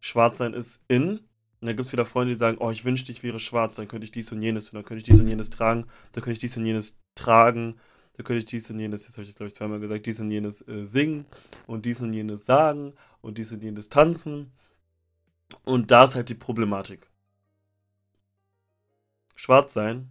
schwarz 0.00 0.38
sein 0.38 0.52
ist 0.52 0.82
in. 0.88 1.20
Und 1.62 1.68
dann 1.68 1.76
gibt 1.76 1.86
es 1.86 1.92
wieder 1.92 2.04
Freunde, 2.04 2.34
die 2.34 2.38
sagen, 2.38 2.56
oh, 2.58 2.72
ich 2.72 2.84
wünschte, 2.84 3.12
ich 3.12 3.22
wäre 3.22 3.38
schwarz, 3.38 3.76
dann 3.76 3.86
könnte 3.86 4.04
ich 4.04 4.10
dies 4.10 4.32
und 4.32 4.42
jenes 4.42 4.70
und 4.70 4.74
dann 4.74 4.84
könnte 4.84 4.98
ich 4.98 5.04
dies 5.04 5.20
und 5.20 5.28
jenes 5.28 5.48
tragen, 5.48 5.86
dann 6.10 6.24
könnte 6.24 6.32
ich 6.32 6.40
dies 6.40 6.56
und 6.56 6.66
jenes 6.66 6.98
tragen, 7.14 7.78
dann 8.16 8.26
könnte 8.26 8.38
ich 8.38 8.46
dies 8.46 8.68
und 8.68 8.80
jenes, 8.80 9.04
jetzt 9.04 9.12
habe 9.12 9.22
ich 9.22 9.28
das 9.28 9.36
glaube 9.36 9.46
ich 9.46 9.54
zweimal 9.54 9.78
gesagt, 9.78 10.04
dies 10.04 10.18
und 10.18 10.28
jenes 10.32 10.66
äh, 10.66 10.84
singen 10.88 11.24
und 11.68 11.84
dies 11.84 12.00
und 12.00 12.12
jenes 12.14 12.46
sagen 12.46 12.94
und 13.20 13.38
dies 13.38 13.52
und 13.52 13.62
jenes 13.62 13.88
tanzen. 13.88 14.50
Und 15.62 15.92
da 15.92 16.02
ist 16.02 16.16
halt 16.16 16.30
die 16.30 16.34
Problematik. 16.34 17.08
Schwarz 19.36 19.72
sein 19.72 20.10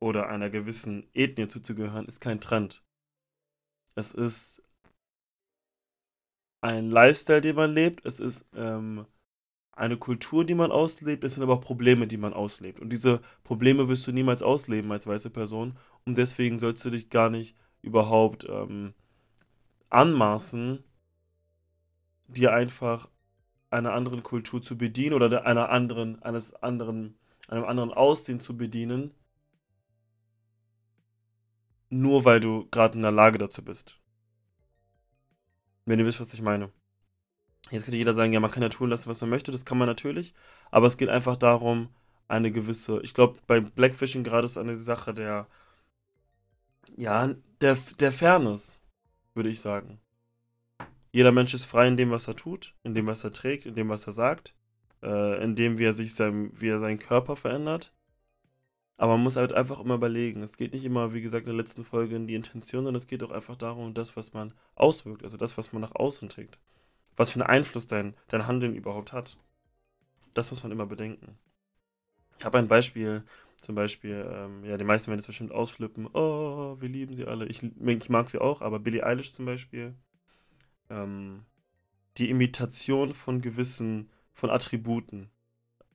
oder 0.00 0.28
einer 0.30 0.50
gewissen 0.50 1.08
Ethnie 1.14 1.46
zuzugehören, 1.46 2.06
ist 2.06 2.20
kein 2.20 2.40
Trend. 2.40 2.82
Es 3.94 4.10
ist 4.10 4.64
ein 6.60 6.90
Lifestyle, 6.90 7.40
den 7.40 7.54
man 7.54 7.72
lebt. 7.72 8.04
Es 8.04 8.18
ist 8.18 8.46
ähm, 8.52 9.06
eine 9.76 9.96
Kultur, 9.96 10.44
die 10.44 10.54
man 10.54 10.70
auslebt. 10.70 11.24
Es 11.24 11.34
sind 11.34 11.42
aber 11.42 11.54
auch 11.54 11.60
Probleme, 11.60 12.06
die 12.06 12.16
man 12.16 12.32
auslebt. 12.32 12.80
Und 12.80 12.90
diese 12.90 13.20
Probleme 13.42 13.88
wirst 13.88 14.06
du 14.06 14.12
niemals 14.12 14.42
ausleben 14.42 14.90
als 14.92 15.06
weiße 15.06 15.30
Person. 15.30 15.76
Und 16.04 16.16
deswegen 16.16 16.58
sollst 16.58 16.84
du 16.84 16.90
dich 16.90 17.10
gar 17.10 17.30
nicht 17.30 17.56
überhaupt 17.82 18.46
ähm, 18.48 18.94
anmaßen, 19.90 20.82
dir 22.28 22.52
einfach 22.52 23.08
einer 23.70 23.92
anderen 23.92 24.22
Kultur 24.22 24.62
zu 24.62 24.78
bedienen 24.78 25.14
oder 25.14 25.44
einer 25.46 25.68
anderen, 25.70 26.22
eines 26.22 26.54
anderen, 26.54 27.18
einem 27.48 27.64
anderen 27.64 27.92
Aussehen 27.92 28.40
zu 28.40 28.56
bedienen, 28.56 29.12
nur 31.90 32.24
weil 32.24 32.40
du 32.40 32.68
gerade 32.70 32.94
in 32.94 33.02
der 33.02 33.12
Lage 33.12 33.38
dazu 33.38 33.64
bist. 33.64 34.00
Wenn 35.84 35.98
ihr 35.98 36.06
wisst, 36.06 36.20
was 36.20 36.32
ich 36.32 36.40
meine. 36.42 36.70
Jetzt 37.74 37.86
könnte 37.86 37.98
jeder 37.98 38.14
sagen, 38.14 38.32
ja, 38.32 38.38
man 38.38 38.52
kann 38.52 38.62
ja 38.62 38.68
tun 38.68 38.90
lassen, 38.90 39.08
was 39.08 39.20
man 39.20 39.30
möchte, 39.30 39.50
das 39.50 39.64
kann 39.64 39.78
man 39.78 39.88
natürlich, 39.88 40.32
aber 40.70 40.86
es 40.86 40.96
geht 40.96 41.08
einfach 41.08 41.34
darum, 41.34 41.88
eine 42.28 42.52
gewisse, 42.52 43.00
ich 43.02 43.14
glaube, 43.14 43.40
bei 43.48 43.60
Blackfishing 43.60 44.22
gerade 44.22 44.44
ist 44.44 44.56
eine 44.56 44.78
Sache 44.78 45.12
der, 45.12 45.48
ja, 46.96 47.34
der, 47.60 47.76
der 47.98 48.12
Fairness, 48.12 48.80
würde 49.34 49.48
ich 49.48 49.60
sagen. 49.60 49.98
Jeder 51.12 51.32
Mensch 51.32 51.52
ist 51.52 51.64
frei 51.64 51.88
in 51.88 51.96
dem, 51.96 52.12
was 52.12 52.28
er 52.28 52.36
tut, 52.36 52.74
in 52.84 52.94
dem, 52.94 53.08
was 53.08 53.24
er 53.24 53.32
trägt, 53.32 53.66
in 53.66 53.74
dem, 53.74 53.88
was 53.88 54.06
er 54.06 54.12
sagt, 54.12 54.54
äh, 55.02 55.42
in 55.42 55.56
dem, 55.56 55.78
wie 55.78 55.84
er 55.84 55.92
sich 55.92 56.14
sein, 56.14 56.52
wie 56.54 56.68
er 56.68 56.78
seinen 56.78 57.00
Körper 57.00 57.34
verändert. 57.34 57.92
Aber 58.96 59.14
man 59.14 59.24
muss 59.24 59.34
halt 59.36 59.52
einfach 59.52 59.80
immer 59.80 59.94
überlegen. 59.94 60.42
Es 60.42 60.56
geht 60.56 60.72
nicht 60.74 60.84
immer, 60.84 61.12
wie 61.12 61.22
gesagt, 61.22 61.46
in 61.46 61.52
der 61.52 61.60
letzten 61.60 61.84
Folge 61.84 62.14
in 62.14 62.28
die 62.28 62.36
Intention, 62.36 62.84
sondern 62.84 63.00
es 63.00 63.08
geht 63.08 63.24
auch 63.24 63.32
einfach 63.32 63.56
darum, 63.56 63.94
das, 63.94 64.16
was 64.16 64.32
man 64.32 64.54
auswirkt, 64.76 65.24
also 65.24 65.36
das, 65.36 65.58
was 65.58 65.72
man 65.72 65.82
nach 65.82 65.94
außen 65.96 66.28
trägt. 66.28 66.58
Was 67.16 67.30
für 67.30 67.40
einen 67.40 67.48
Einfluss 67.48 67.86
dein, 67.86 68.14
dein 68.28 68.46
Handeln 68.46 68.74
überhaupt 68.74 69.12
hat. 69.12 69.36
Das 70.34 70.50
muss 70.50 70.62
man 70.62 70.72
immer 70.72 70.86
bedenken. 70.86 71.38
Ich 72.38 72.44
habe 72.44 72.58
ein 72.58 72.68
Beispiel, 72.68 73.24
zum 73.60 73.74
Beispiel, 73.74 74.28
ähm, 74.30 74.64
ja, 74.64 74.76
die 74.76 74.84
meisten 74.84 75.08
werden 75.08 75.20
jetzt 75.20 75.26
bestimmt 75.26 75.52
ausflippen. 75.52 76.08
Oh, 76.12 76.76
wir 76.80 76.88
lieben 76.88 77.14
sie 77.14 77.24
alle. 77.24 77.46
Ich, 77.46 77.62
ich 77.62 78.08
mag 78.08 78.28
sie 78.28 78.40
auch, 78.40 78.60
aber 78.60 78.80
Billie 78.80 79.04
Eilish 79.04 79.32
zum 79.32 79.46
Beispiel 79.46 79.94
ähm, 80.90 81.44
die 82.16 82.30
Imitation 82.30 83.14
von 83.14 83.40
gewissen, 83.40 84.10
von 84.32 84.50
Attributen. 84.50 85.30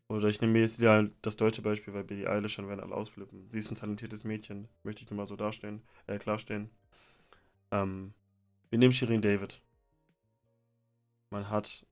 Oder 0.07 0.27
ich 0.27 0.41
nehme 0.41 0.59
jetzt 0.59 0.79
wieder 0.79 1.07
das 1.21 1.37
deutsche 1.37 1.61
Beispiel, 1.61 1.93
weil 1.93 2.03
Billie 2.03 2.29
Eilish 2.29 2.55
dann 2.55 2.67
werden 2.67 2.79
alle 2.79 2.95
ausflippen. 2.95 3.45
Sie 3.51 3.59
ist 3.59 3.69
ein 3.71 3.75
talentiertes 3.75 4.23
Mädchen, 4.23 4.67
möchte 4.83 5.03
ich 5.03 5.09
nur 5.09 5.17
mal 5.17 5.27
so 5.27 5.35
darstellen, 5.35 5.83
äh, 6.07 6.17
klarstellen. 6.17 6.69
Ähm, 7.71 8.13
wir 8.69 8.79
nehmen 8.79 8.93
Shirin 8.93 9.21
David. 9.21 9.61
Man 11.29 11.49
hat 11.49 11.85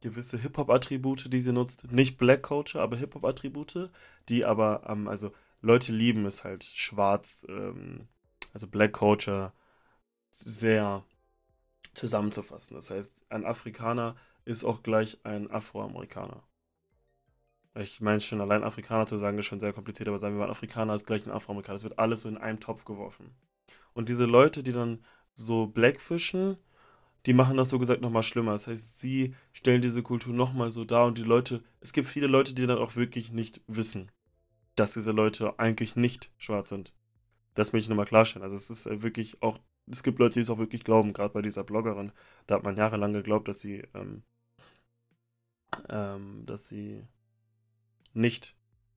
gewisse 0.00 0.38
Hip-Hop-Attribute, 0.38 1.32
die 1.32 1.42
sie 1.42 1.52
nutzt. 1.52 1.90
Nicht 1.92 2.18
Black 2.18 2.42
Culture, 2.42 2.82
aber 2.82 2.96
Hip-Hop-Attribute, 2.96 3.90
die 4.28 4.44
aber, 4.44 4.82
ähm, 4.88 5.08
also 5.08 5.32
Leute 5.60 5.92
lieben 5.92 6.24
es 6.26 6.44
halt 6.44 6.64
schwarz, 6.64 7.46
ähm, 7.48 8.08
also 8.52 8.66
Black 8.66 8.92
Culture 8.92 9.52
sehr 10.30 11.04
zusammenzufassen. 11.94 12.74
Das 12.74 12.90
heißt, 12.90 13.24
ein 13.30 13.44
Afrikaner 13.44 14.16
ist 14.44 14.64
auch 14.64 14.82
gleich 14.82 15.24
ein 15.24 15.50
Afroamerikaner. 15.50 16.42
Ich 17.74 18.00
meine 18.00 18.20
schon, 18.20 18.40
allein 18.40 18.64
Afrikaner 18.64 19.06
zu 19.06 19.16
sagen, 19.16 19.38
ist 19.38 19.46
schon 19.46 19.60
sehr 19.60 19.72
kompliziert, 19.72 20.08
aber 20.08 20.18
sagen 20.18 20.34
wir 20.36 20.46
mal, 20.46 20.50
Afrikaner 20.50 20.94
ist 20.94 21.06
gleich 21.06 21.26
ein 21.26 21.32
Afroamerikaner. 21.32 21.76
Es 21.76 21.84
wird 21.84 21.98
alles 21.98 22.22
so 22.22 22.28
in 22.28 22.38
einen 22.38 22.60
Topf 22.60 22.84
geworfen. 22.84 23.34
Und 23.92 24.08
diese 24.08 24.24
Leute, 24.24 24.62
die 24.62 24.72
dann 24.72 25.04
so 25.34 25.66
Blackfischen, 25.66 26.56
die 27.26 27.32
machen 27.32 27.56
das 27.56 27.68
so 27.68 27.78
gesagt 27.78 28.00
nochmal 28.00 28.22
schlimmer. 28.22 28.52
Das 28.52 28.66
heißt, 28.66 28.98
sie 28.98 29.34
stellen 29.52 29.82
diese 29.82 30.02
Kultur 30.02 30.34
nochmal 30.34 30.70
so 30.72 30.84
dar 30.84 31.06
und 31.06 31.18
die 31.18 31.22
Leute, 31.22 31.62
es 31.80 31.92
gibt 31.92 32.08
viele 32.08 32.26
Leute, 32.26 32.54
die 32.54 32.66
dann 32.66 32.78
auch 32.78 32.96
wirklich 32.96 33.32
nicht 33.32 33.60
wissen, 33.66 34.10
dass 34.74 34.94
diese 34.94 35.12
Leute 35.12 35.58
eigentlich 35.58 35.96
nicht 35.96 36.30
schwarz 36.38 36.70
sind. 36.70 36.94
Das 37.54 37.72
möchte 37.72 37.86
ich 37.86 37.88
nochmal 37.90 38.06
klarstellen. 38.06 38.44
Also 38.44 38.56
es 38.56 38.70
ist 38.70 39.02
wirklich 39.02 39.42
auch 39.42 39.58
es 39.90 40.02
gibt 40.02 40.18
Leute, 40.18 40.34
die 40.34 40.40
es 40.40 40.50
auch 40.50 40.58
wirklich 40.58 40.84
glauben, 40.84 41.12
gerade 41.12 41.34
bei 41.34 41.42
dieser 41.42 41.64
Bloggerin. 41.64 42.12
Da 42.46 42.56
hat 42.56 42.64
man 42.64 42.76
jahrelang 42.76 43.12
geglaubt, 43.12 43.48
dass 43.48 43.60
sie, 43.60 43.82
ähm, 43.94 44.22
ähm, 45.88 46.44
dass 46.46 46.68
sie 46.68 47.06
nicht, 48.12 48.54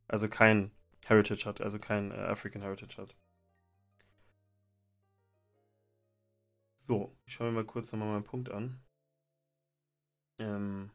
also 0.07 0.27
kein 0.27 0.71
Heritage 1.05 1.45
hat, 1.45 1.61
also 1.61 1.79
kein 1.79 2.11
äh, 2.11 2.15
African 2.15 2.61
Heritage 2.61 2.97
hat. 3.01 3.15
So, 6.85 7.15
ich 7.25 7.33
schaue 7.35 7.47
mir 7.47 7.53
mal 7.53 7.65
kurz 7.65 7.93
nochmal 7.93 8.09
meinen 8.09 8.25
Punkt 8.25 8.51
an. 8.51 8.77
Ähm 10.37 10.91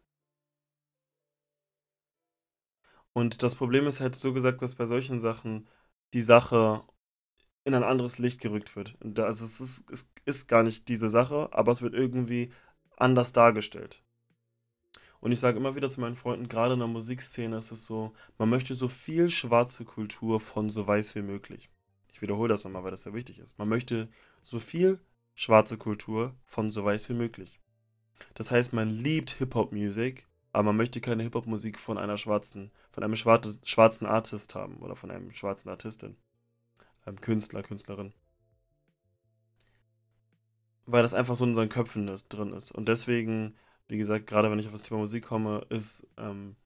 und 3.12 3.42
das 3.42 3.54
Problem 3.54 3.87
ist 3.87 4.00
halt 4.00 4.14
so 4.14 4.33
gesagt, 4.33 4.62
was 4.62 4.75
bei 4.75 4.87
solchen 4.87 5.21
Sachen 5.21 5.66
die 6.14 6.23
Sache 6.23 6.83
in 7.64 7.75
ein 7.75 7.85
anderes 7.85 8.18
Licht 8.18 8.40
gerückt 8.40 8.76
wird. 8.76 8.97
Also 9.18 9.45
es 9.47 9.61
ist, 9.61 9.90
es 9.90 10.11
ist 10.26 10.49
gar 10.49 10.62
nicht 10.64 10.88
diese 10.88 11.09
Sache, 11.11 11.50
aber 11.52 11.73
es 11.73 11.83
wird 11.83 11.95
irgendwie 11.95 12.52
anders 12.97 13.33
dargestellt. 13.33 14.02
Und 15.21 15.33
ich 15.33 15.40
sage 15.40 15.59
immer 15.59 15.75
wieder 15.76 15.90
zu 15.90 16.00
meinen 16.00 16.16
Freunden, 16.16 16.49
gerade 16.49 16.75
in 16.75 16.78
der 16.80 16.88
Musikszene 16.88 17.57
ist 17.57 17.73
es 17.73 17.87
so, 17.87 18.12
man 18.38 18.49
möchte 18.49 18.75
so 18.75 18.88
viel 18.88 19.30
schwarze 19.30 19.85
Kultur 19.85 20.40
von 20.40 20.71
so 20.71 20.87
weiß 20.87 21.14
wie 21.16 21.23
möglich. 21.23 21.68
Ich 22.12 22.23
wiederhole 22.23 22.49
das 22.49 22.64
nochmal, 22.64 22.85
weil 22.85 22.90
das 22.92 23.02
sehr 23.02 23.14
wichtig 23.14 23.38
ist. 23.38 23.59
Man 23.59 23.68
möchte 23.68 24.09
so 24.42 24.59
viel 24.59 25.00
schwarze 25.38 25.78
Kultur 25.78 26.35
von 26.47 26.73
so 26.73 26.85
weiß 26.85 27.09
wie 27.11 27.14
möglich. 27.14 27.61
Das 28.35 28.50
heißt, 28.50 28.73
man 28.73 28.90
liebt 28.90 29.30
Hip-Hop-Musik, 29.38 30.26
aber 30.52 30.64
man 30.64 30.76
möchte 30.76 31.00
keine 31.00 31.23
Hip-Hop-Musik 31.23 31.78
von 31.78 31.97
einer 31.97 32.16
schwarzen, 32.16 32.73
von 32.90 33.04
einem 33.04 33.14
schwarzen 33.14 34.07
Artist 34.07 34.57
haben 34.57 34.78
oder 34.78 34.97
von 34.97 35.12
einem 35.12 35.33
schwarzen 35.33 35.68
Artistin 35.68 36.16
ähm, 37.07 37.21
Künstler, 37.21 37.62
Künstlerin. 37.62 38.12
Weil 40.87 41.02
das 41.02 41.14
einfach 41.14 41.37
so 41.37 41.45
in 41.45 41.54
seinen 41.54 41.68
Köpfen 41.68 42.09
ist, 42.09 42.26
drin 42.30 42.52
ist. 42.52 42.73
Und 42.73 42.88
deswegen, 42.88 43.54
wie 43.87 43.99
gesagt, 43.99 44.26
gerade 44.26 44.50
wenn 44.50 44.59
ich 44.59 44.66
auf 44.66 44.73
das 44.73 44.83
Thema 44.83 44.99
Musik 44.99 45.25
komme, 45.25 45.64
ist 45.68 46.04
ähm, 46.16 46.57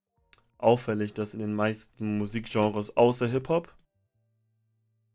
auffällig, 0.56 1.12
dass 1.12 1.34
in 1.34 1.40
den 1.40 1.54
meisten 1.54 2.16
Musikgenres 2.16 2.96
außer 2.96 3.26
Hip-Hop 3.26 3.76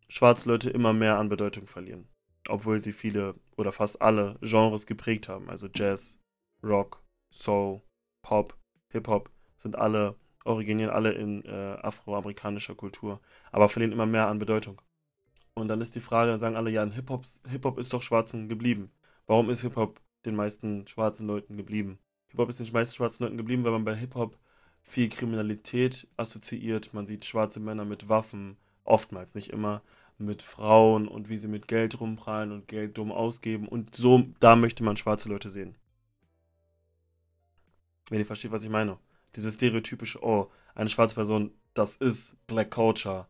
schwarze 0.09 0.47
Leute 0.47 0.69
immer 0.69 0.93
mehr 0.93 1.17
an 1.17 1.29
Bedeutung 1.29 1.65
verlieren. 1.65 2.07
Obwohl 2.49 2.79
sie 2.79 2.91
viele 2.91 3.35
oder 3.57 3.71
fast 3.71 4.01
alle 4.01 4.37
Genres 4.41 4.85
geprägt 4.85 5.27
haben. 5.27 5.49
Also 5.49 5.67
Jazz, 5.73 6.17
Rock, 6.63 7.03
Soul, 7.33 7.81
Pop, 8.21 8.57
Hip-Hop 8.91 9.29
sind 9.55 9.75
alle, 9.75 10.15
originieren 10.45 10.91
alle 10.91 11.11
in 11.13 11.43
äh, 11.45 11.77
afroamerikanischer 11.81 12.75
Kultur, 12.75 13.21
aber 13.51 13.69
verlieren 13.69 13.93
immer 13.93 14.05
mehr 14.05 14.27
an 14.27 14.39
Bedeutung. 14.39 14.81
Und 15.53 15.69
dann 15.69 15.81
ist 15.81 15.95
die 15.95 16.01
Frage, 16.01 16.31
dann 16.31 16.39
sagen 16.39 16.55
alle, 16.55 16.69
ja, 16.69 16.85
Hip-Hop 16.85 17.25
Hip 17.49 17.65
-Hop 17.65 17.79
ist 17.79 17.91
doch 17.93 18.03
Schwarzen 18.03 18.47
geblieben. 18.47 18.91
Warum 19.25 19.49
ist 19.49 19.61
Hip-Hop 19.61 19.99
den 20.25 20.35
meisten 20.35 20.85
schwarzen 20.87 21.27
Leuten 21.27 21.57
geblieben? 21.57 21.99
Hip-Hop 22.27 22.49
ist 22.49 22.59
den 22.59 22.71
meisten 22.71 22.95
schwarzen 22.95 23.23
Leuten 23.23 23.37
geblieben, 23.37 23.63
weil 23.63 23.71
man 23.71 23.85
bei 23.85 23.95
Hip-Hop 23.95 24.37
viel 24.81 25.09
Kriminalität 25.09 26.07
assoziiert. 26.15 26.93
Man 26.93 27.07
sieht 27.07 27.25
schwarze 27.25 27.59
Männer 27.59 27.85
mit 27.85 28.07
Waffen, 28.07 28.57
oftmals, 28.87 29.35
nicht 29.35 29.49
immer, 29.49 29.81
mit 30.17 30.41
Frauen 30.41 31.07
und 31.07 31.29
wie 31.29 31.37
sie 31.37 31.47
mit 31.47 31.67
Geld 31.67 31.99
rumprallen 31.99 32.51
und 32.51 32.67
Geld 32.67 32.97
dumm 32.97 33.11
ausgeben. 33.11 33.67
Und 33.67 33.95
so, 33.95 34.23
da 34.39 34.55
möchte 34.55 34.83
man 34.83 34.97
schwarze 34.97 35.29
Leute 35.29 35.49
sehen. 35.49 35.75
Wenn 38.09 38.19
ihr 38.19 38.25
versteht, 38.25 38.51
was 38.51 38.63
ich 38.63 38.69
meine. 38.69 38.97
Dieses 39.35 39.55
stereotypische, 39.55 40.23
oh, 40.23 40.49
eine 40.73 40.89
schwarze 40.89 41.15
Person, 41.15 41.51
das 41.73 41.95
ist 41.97 42.35
Black 42.47 42.71
Culture. 42.71 43.27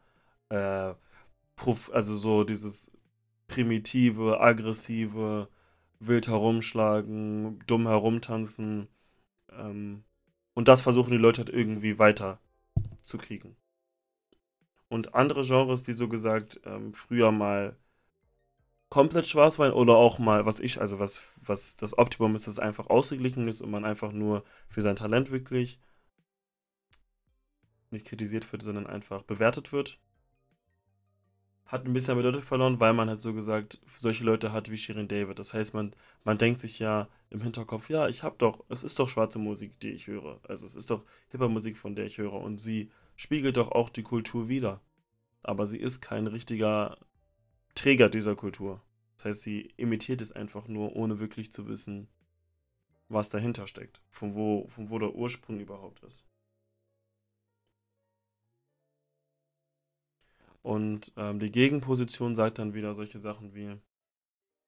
Äh, 0.50 0.94
also 1.92 2.16
so 2.16 2.44
dieses 2.44 2.92
primitive, 3.48 4.40
aggressive, 4.40 5.50
wild 6.00 6.28
herumschlagen, 6.28 7.60
dumm 7.66 7.88
herumtanzen. 7.88 8.88
Ähm, 9.52 10.04
und 10.54 10.68
das 10.68 10.82
versuchen 10.82 11.12
die 11.12 11.18
Leute 11.18 11.42
halt 11.42 11.50
irgendwie 11.50 12.00
weiter 12.00 12.40
zu 13.04 13.18
kriegen. 13.18 13.56
Und 14.90 15.16
andere 15.16 15.46
Genres, 15.46 15.84
die 15.84 15.94
so 15.94 16.08
gesagt 16.08 16.62
ähm, 16.66 16.94
früher 16.94 17.32
mal 17.32 17.76
komplett 18.90 19.28
Schwarzwein 19.28 19.74
oder 19.74 19.96
auch 19.98 20.18
mal, 20.20 20.46
was 20.46 20.60
ich, 20.60 20.80
also 20.80 21.00
was, 21.00 21.24
was 21.44 21.76
das 21.76 21.98
Optimum 21.98 22.36
ist, 22.36 22.48
dass 22.48 22.60
einfach 22.60 22.88
ausgeglichen 22.90 23.48
ist 23.48 23.62
und 23.62 23.72
man 23.72 23.86
einfach 23.86 24.12
nur 24.12 24.44
für 24.70 24.82
sein 24.82 24.96
Talent 24.96 25.32
wirklich 25.32 25.80
nicht 27.92 28.06
kritisiert 28.06 28.50
wird, 28.52 28.62
sondern 28.62 28.88
einfach 28.88 29.24
bewertet 29.24 29.72
wird. 29.72 30.00
Hat 31.66 31.86
ein 31.86 31.92
bisschen 31.92 32.16
Bedeutung 32.16 32.42
verloren, 32.42 32.80
weil 32.80 32.94
man 32.94 33.10
halt 33.10 33.22
so 33.22 33.34
gesagt 33.34 33.80
solche 33.98 34.24
Leute 34.24 34.54
hat 34.54 34.72
wie 34.72 34.78
Shirin 34.78 35.10
David. 35.10 35.38
Das 35.38 35.54
heißt, 35.54 35.74
man, 35.74 35.94
man 36.24 36.38
denkt 36.38 36.62
sich 36.62 36.80
ja 36.80 37.10
im 37.30 37.42
Hinterkopf, 37.42 37.90
ja, 37.90 38.08
ich 38.08 38.24
hab 38.24 38.40
doch, 38.40 38.64
es 38.70 38.84
ist 38.84 38.98
doch 39.00 39.10
schwarze 39.10 39.38
Musik, 39.38 39.78
die 39.82 39.90
ich 39.90 40.08
höre. 40.08 40.40
Also 40.48 40.66
es 40.66 40.76
ist 40.76 40.90
doch 40.90 41.04
Hip-Hop-Musik, 41.30 41.76
von 41.76 41.94
der 41.94 42.06
ich 42.06 42.20
höre. 42.20 42.34
Und 42.34 42.58
sie 42.58 42.90
spiegelt 43.18 43.58
doch 43.58 43.72
auch 43.72 43.90
die 43.90 44.04
Kultur 44.04 44.48
wider. 44.48 44.82
Aber 45.44 45.66
sie 45.66 45.78
ist 45.78 46.00
kein 46.00 46.28
richtiger 46.28 46.98
Träger 47.76 48.10
dieser 48.10 48.36
Kultur. 48.36 48.82
Das 49.18 49.26
heißt, 49.26 49.42
sie 49.42 49.74
imitiert 49.76 50.22
es 50.22 50.32
einfach 50.32 50.68
nur, 50.68 50.96
ohne 50.96 51.20
wirklich 51.20 51.52
zu 51.52 51.68
wissen, 51.68 52.08
was 53.10 53.30
dahinter 53.30 53.68
steckt. 53.68 54.02
Von 54.10 54.36
wo, 54.36 54.68
von 54.68 54.90
wo 54.90 55.00
der 55.00 55.14
Ursprung 55.16 55.60
überhaupt 55.60 56.04
ist. 56.04 56.26
Und 60.62 61.14
ähm, 61.16 61.40
die 61.40 61.52
Gegenposition 61.52 62.36
sagt 62.36 62.60
dann 62.60 62.74
wieder 62.74 62.94
solche 62.94 63.20
Sachen 63.20 63.56
wie, 63.56 63.78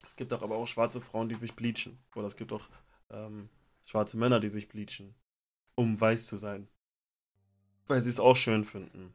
es 0.06 0.16
gibt 0.16 0.32
auch 0.34 0.42
aber 0.42 0.56
auch 0.56 0.68
schwarze 0.68 1.02
Frauen, 1.02 1.30
die 1.30 1.36
sich 1.36 1.56
bleachen. 1.56 2.00
Oder 2.16 2.28
es 2.28 2.36
gibt 2.36 2.54
auch 2.54 2.70
ähm, 3.10 3.50
schwarze 3.86 4.18
Männer, 4.18 4.40
die 4.40 4.50
sich 4.50 4.70
bleachen, 4.70 5.14
um 5.76 6.00
weiß 6.00 6.26
zu 6.28 6.38
sein. 6.38 6.70
Weil 7.90 8.00
sie 8.00 8.12
es 8.12 8.20
auch 8.22 8.38
schön 8.38 8.64
finden. 8.64 9.14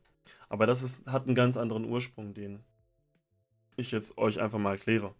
Aber 0.51 0.67
das 0.67 0.83
ist, 0.83 1.07
hat 1.07 1.27
einen 1.27 1.35
ganz 1.35 1.57
anderen 1.57 1.87
Ursprung, 1.87 2.35
den 2.35 2.63
ich 3.77 3.91
jetzt 3.91 4.19
euch 4.19 4.41
einfach 4.41 4.59
mal 4.59 4.73
erkläre. 4.73 5.15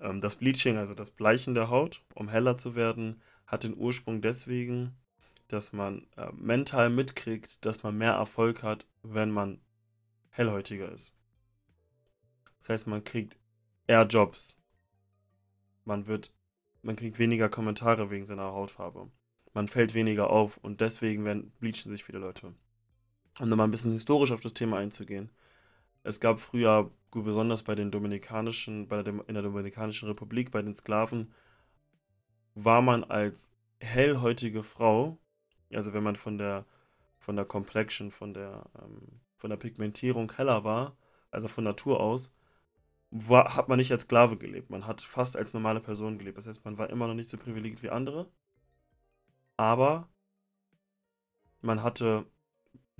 Ähm, 0.00 0.20
das 0.20 0.36
Bleaching, 0.36 0.76
also 0.76 0.92
das 0.92 1.10
Bleichen 1.10 1.54
der 1.54 1.70
Haut, 1.70 2.04
um 2.14 2.28
heller 2.28 2.58
zu 2.58 2.74
werden, 2.74 3.22
hat 3.46 3.64
den 3.64 3.76
Ursprung 3.76 4.20
deswegen, 4.20 4.94
dass 5.48 5.72
man 5.72 6.06
äh, 6.16 6.30
mental 6.32 6.90
mitkriegt, 6.90 7.64
dass 7.64 7.82
man 7.82 7.96
mehr 7.96 8.12
Erfolg 8.12 8.62
hat, 8.62 8.86
wenn 9.02 9.30
man 9.30 9.60
hellhäutiger 10.30 10.90
ist. 10.90 11.14
Das 12.60 12.68
heißt, 12.70 12.86
man 12.88 13.04
kriegt 13.04 13.38
eher 13.86 14.06
Jobs. 14.06 14.58
Man 15.84 16.06
wird, 16.06 16.32
man 16.82 16.96
kriegt 16.96 17.18
weniger 17.18 17.48
Kommentare 17.48 18.10
wegen 18.10 18.24
seiner 18.24 18.52
Hautfarbe. 18.52 19.10
Man 19.52 19.68
fällt 19.68 19.94
weniger 19.94 20.30
auf 20.30 20.56
und 20.56 20.80
deswegen 20.80 21.24
werden, 21.24 21.52
bleachen 21.60 21.90
sich 21.90 22.04
viele 22.04 22.18
Leute. 22.18 22.54
Um 23.40 23.48
nochmal 23.48 23.66
ein 23.66 23.70
bisschen 23.70 23.92
historisch 23.92 24.32
auf 24.32 24.40
das 24.40 24.52
Thema 24.52 24.78
einzugehen. 24.78 25.30
Es 26.02 26.20
gab 26.20 26.40
früher, 26.40 26.90
besonders 27.10 27.62
bei 27.62 27.74
den 27.74 27.90
Dominikanischen, 27.90 28.88
bei 28.88 29.02
der, 29.02 29.14
in 29.26 29.34
der 29.34 29.42
Dominikanischen 29.42 30.08
Republik, 30.08 30.50
bei 30.50 30.62
den 30.62 30.74
Sklaven, 30.74 31.32
war 32.54 32.82
man 32.82 33.04
als 33.04 33.50
hellhäutige 33.80 34.62
Frau, 34.62 35.18
also 35.72 35.92
wenn 35.92 36.02
man 36.02 36.16
von 36.16 36.38
der, 36.38 36.66
von 37.18 37.36
der 37.36 37.44
Complexion, 37.44 38.10
von 38.10 38.34
der, 38.34 38.64
ähm, 38.82 39.20
von 39.36 39.50
der 39.50 39.56
Pigmentierung 39.56 40.30
heller 40.32 40.64
war, 40.64 40.96
also 41.30 41.48
von 41.48 41.64
Natur 41.64 42.00
aus, 42.00 42.32
war, 43.10 43.56
hat 43.56 43.68
man 43.68 43.78
nicht 43.78 43.92
als 43.92 44.02
Sklave 44.02 44.36
gelebt. 44.38 44.70
Man 44.70 44.86
hat 44.86 45.00
fast 45.00 45.36
als 45.36 45.54
normale 45.54 45.80
Person 45.80 46.18
gelebt. 46.18 46.38
Das 46.38 46.46
heißt, 46.46 46.64
man 46.64 46.78
war 46.78 46.90
immer 46.90 47.06
noch 47.06 47.14
nicht 47.14 47.28
so 47.30 47.36
privilegiert 47.36 47.82
wie 47.82 47.90
andere. 47.90 48.30
Aber 49.56 50.08
man 51.60 51.82
hatte 51.82 52.26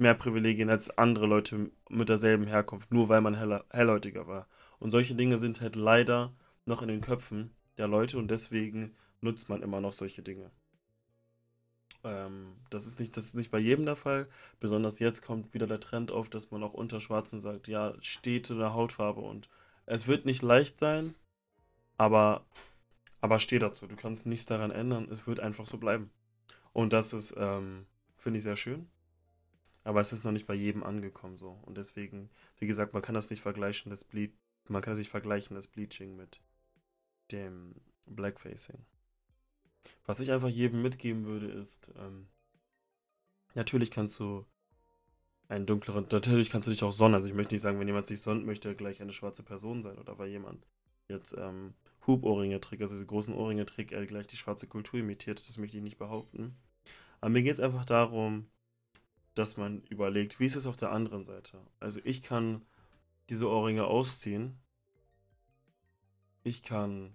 mehr 0.02 0.14
Privilegien 0.14 0.70
als 0.70 0.90
andere 0.98 1.26
Leute 1.26 1.70
mit 1.88 2.08
derselben 2.08 2.46
Herkunft, 2.46 2.92
nur 2.92 3.08
weil 3.08 3.20
man 3.20 3.34
heller, 3.34 3.64
hellhäutiger 3.70 4.26
war. 4.26 4.48
Und 4.78 4.90
solche 4.90 5.14
Dinge 5.14 5.38
sind 5.38 5.60
halt 5.60 5.76
leider 5.76 6.34
noch 6.66 6.82
in 6.82 6.88
den 6.88 7.00
Köpfen 7.00 7.50
der 7.78 7.88
Leute 7.88 8.18
und 8.18 8.30
deswegen 8.30 8.94
nutzt 9.20 9.48
man 9.48 9.62
immer 9.62 9.80
noch 9.80 9.92
solche 9.92 10.22
Dinge. 10.22 10.50
Ähm, 12.04 12.56
das, 12.70 12.86
ist 12.86 12.98
nicht, 12.98 13.16
das 13.16 13.26
ist 13.26 13.34
nicht 13.34 13.50
bei 13.50 13.58
jedem 13.58 13.86
der 13.86 13.96
Fall. 13.96 14.28
Besonders 14.60 14.98
jetzt 14.98 15.22
kommt 15.22 15.54
wieder 15.54 15.66
der 15.66 15.80
Trend 15.80 16.10
auf, 16.10 16.28
dass 16.28 16.50
man 16.50 16.62
auch 16.62 16.74
unter 16.74 17.00
Schwarzen 17.00 17.40
sagt, 17.40 17.68
ja, 17.68 17.94
steht 18.00 18.50
in 18.50 18.58
der 18.58 18.74
Hautfarbe 18.74 19.20
und 19.20 19.48
es 19.86 20.06
wird 20.06 20.26
nicht 20.26 20.42
leicht 20.42 20.78
sein, 20.78 21.14
aber, 21.96 22.44
aber 23.20 23.38
steh 23.38 23.58
dazu. 23.58 23.86
Du 23.86 23.96
kannst 23.96 24.26
nichts 24.26 24.46
daran 24.46 24.70
ändern. 24.70 25.08
Es 25.10 25.26
wird 25.26 25.40
einfach 25.40 25.66
so 25.66 25.78
bleiben. 25.78 26.10
Und 26.72 26.92
das 26.92 27.12
ist, 27.12 27.34
ähm, 27.36 27.86
finde 28.16 28.38
ich 28.38 28.42
sehr 28.42 28.56
schön. 28.56 28.88
Aber 29.84 30.00
es 30.00 30.12
ist 30.12 30.24
noch 30.24 30.32
nicht 30.32 30.46
bei 30.46 30.54
jedem 30.54 30.82
angekommen 30.82 31.36
so. 31.36 31.58
Und 31.62 31.76
deswegen, 31.76 32.30
wie 32.58 32.66
gesagt, 32.66 32.92
man 32.92 33.02
kann 33.02 33.14
das 33.14 33.30
nicht 33.30 33.42
vergleichen, 33.42 33.90
das 33.90 34.04
Ble 34.04 34.32
man 34.68 34.80
kann 34.80 34.92
das 34.92 34.98
nicht 34.98 35.10
vergleichen, 35.10 35.56
das 35.56 35.66
Bleaching 35.66 36.14
mit 36.14 36.40
dem 37.32 37.74
Blackfacing. 38.06 38.78
Was 40.04 40.20
ich 40.20 40.30
einfach 40.30 40.48
jedem 40.48 40.82
mitgeben 40.82 41.24
würde, 41.24 41.48
ist, 41.48 41.90
ähm, 41.98 42.28
natürlich 43.54 43.90
kannst 43.90 44.20
du 44.20 44.46
einen 45.48 45.66
dunkleren, 45.66 46.06
natürlich 46.10 46.50
kannst 46.50 46.66
du 46.66 46.70
dich 46.70 46.82
auch 46.82 46.92
sonnen. 46.92 47.14
Also 47.14 47.26
ich 47.26 47.34
möchte 47.34 47.54
nicht 47.54 47.62
sagen, 47.62 47.78
wenn 47.78 47.88
jemand 47.88 48.06
sich 48.06 48.20
sonnt, 48.20 48.46
möchte 48.46 48.74
gleich 48.74 49.02
eine 49.02 49.12
schwarze 49.12 49.42
Person 49.42 49.82
sein. 49.82 49.98
Oder 49.98 50.18
weil 50.18 50.28
jemand 50.28 50.66
jetzt 51.08 51.34
ähm, 51.36 51.74
Hubohrringe 52.06 52.60
trägt, 52.60 52.82
also 52.82 52.94
diese 52.94 53.06
großen 53.06 53.34
Ohrringe 53.34 53.66
trägt, 53.66 53.92
er 53.92 54.06
gleich 54.06 54.26
die 54.26 54.36
schwarze 54.36 54.66
Kultur 54.66 55.00
imitiert. 55.00 55.46
Das 55.46 55.58
möchte 55.58 55.76
ich 55.76 55.82
nicht 55.82 55.98
behaupten. 55.98 56.56
Aber 57.20 57.30
mir 57.30 57.42
geht 57.42 57.54
es 57.54 57.60
einfach 57.60 57.84
darum, 57.84 58.46
dass 59.34 59.56
man 59.56 59.82
überlegt, 59.84 60.40
wie 60.40 60.46
ist 60.46 60.56
es 60.56 60.66
auf 60.66 60.76
der 60.76 60.92
anderen 60.92 61.24
Seite? 61.24 61.58
Also 61.80 62.00
ich 62.04 62.22
kann 62.22 62.62
diese 63.30 63.48
Ohrringe 63.48 63.84
ausziehen. 63.84 64.58
Ich 66.42 66.62
kann 66.62 67.14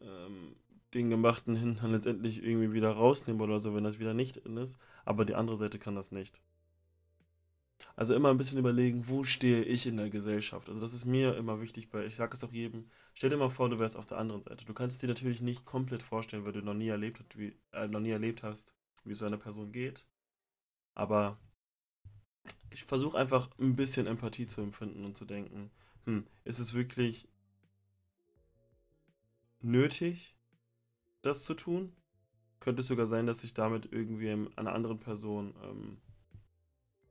ähm, 0.00 0.56
den 0.94 1.10
gemachten 1.10 1.56
Hintern 1.56 1.92
letztendlich 1.92 2.42
irgendwie 2.42 2.72
wieder 2.72 2.90
rausnehmen 2.90 3.40
oder 3.40 3.60
so, 3.60 3.74
wenn 3.74 3.84
das 3.84 3.98
wieder 3.98 4.14
nicht 4.14 4.36
in 4.38 4.56
ist. 4.56 4.78
Aber 5.04 5.24
die 5.24 5.34
andere 5.34 5.56
Seite 5.56 5.78
kann 5.78 5.94
das 5.94 6.12
nicht. 6.12 6.40
Also 7.96 8.14
immer 8.14 8.30
ein 8.30 8.38
bisschen 8.38 8.58
überlegen, 8.58 9.08
wo 9.08 9.24
stehe 9.24 9.64
ich 9.64 9.86
in 9.86 9.96
der 9.96 10.08
Gesellschaft. 10.10 10.68
Also 10.68 10.80
das 10.80 10.94
ist 10.94 11.04
mir 11.04 11.36
immer 11.36 11.60
wichtig, 11.60 11.88
weil 11.92 12.06
ich 12.06 12.16
sage 12.16 12.36
es 12.36 12.44
auch 12.44 12.52
jedem, 12.52 12.88
stell 13.14 13.30
dir 13.30 13.36
mal 13.36 13.50
vor, 13.50 13.68
du 13.68 13.78
wärst 13.78 13.96
auf 13.96 14.06
der 14.06 14.18
anderen 14.18 14.42
Seite. 14.42 14.64
Du 14.64 14.74
kannst 14.74 15.02
dir 15.02 15.08
natürlich 15.08 15.40
nicht 15.40 15.64
komplett 15.64 16.02
vorstellen, 16.02 16.44
weil 16.44 16.52
du 16.52 16.62
noch 16.62 16.74
nie 16.74 16.88
erlebt, 16.88 17.18
hast, 17.18 17.36
wie, 17.38 17.56
äh, 17.72 17.88
noch 17.88 18.00
nie 18.00 18.10
erlebt 18.10 18.42
hast, 18.42 18.74
wie 19.04 19.12
es 19.12 19.18
so 19.18 19.26
einer 19.26 19.36
Person 19.36 19.72
geht. 19.72 20.04
Aber 20.94 21.38
ich 22.70 22.84
versuche 22.84 23.18
einfach 23.18 23.50
ein 23.58 23.76
bisschen 23.76 24.06
Empathie 24.06 24.46
zu 24.46 24.60
empfinden 24.60 25.04
und 25.04 25.16
zu 25.16 25.24
denken, 25.24 25.70
hm, 26.04 26.26
ist 26.44 26.58
es 26.58 26.74
wirklich 26.74 27.28
nötig, 29.60 30.36
das 31.22 31.44
zu 31.44 31.54
tun? 31.54 31.92
Könnte 32.60 32.82
es 32.82 32.88
sogar 32.88 33.06
sein, 33.06 33.26
dass 33.26 33.44
ich 33.44 33.54
damit 33.54 33.92
irgendwie 33.92 34.30
einer 34.56 34.72
anderen 34.72 35.00
Person 35.00 35.54
ähm, 35.62 35.98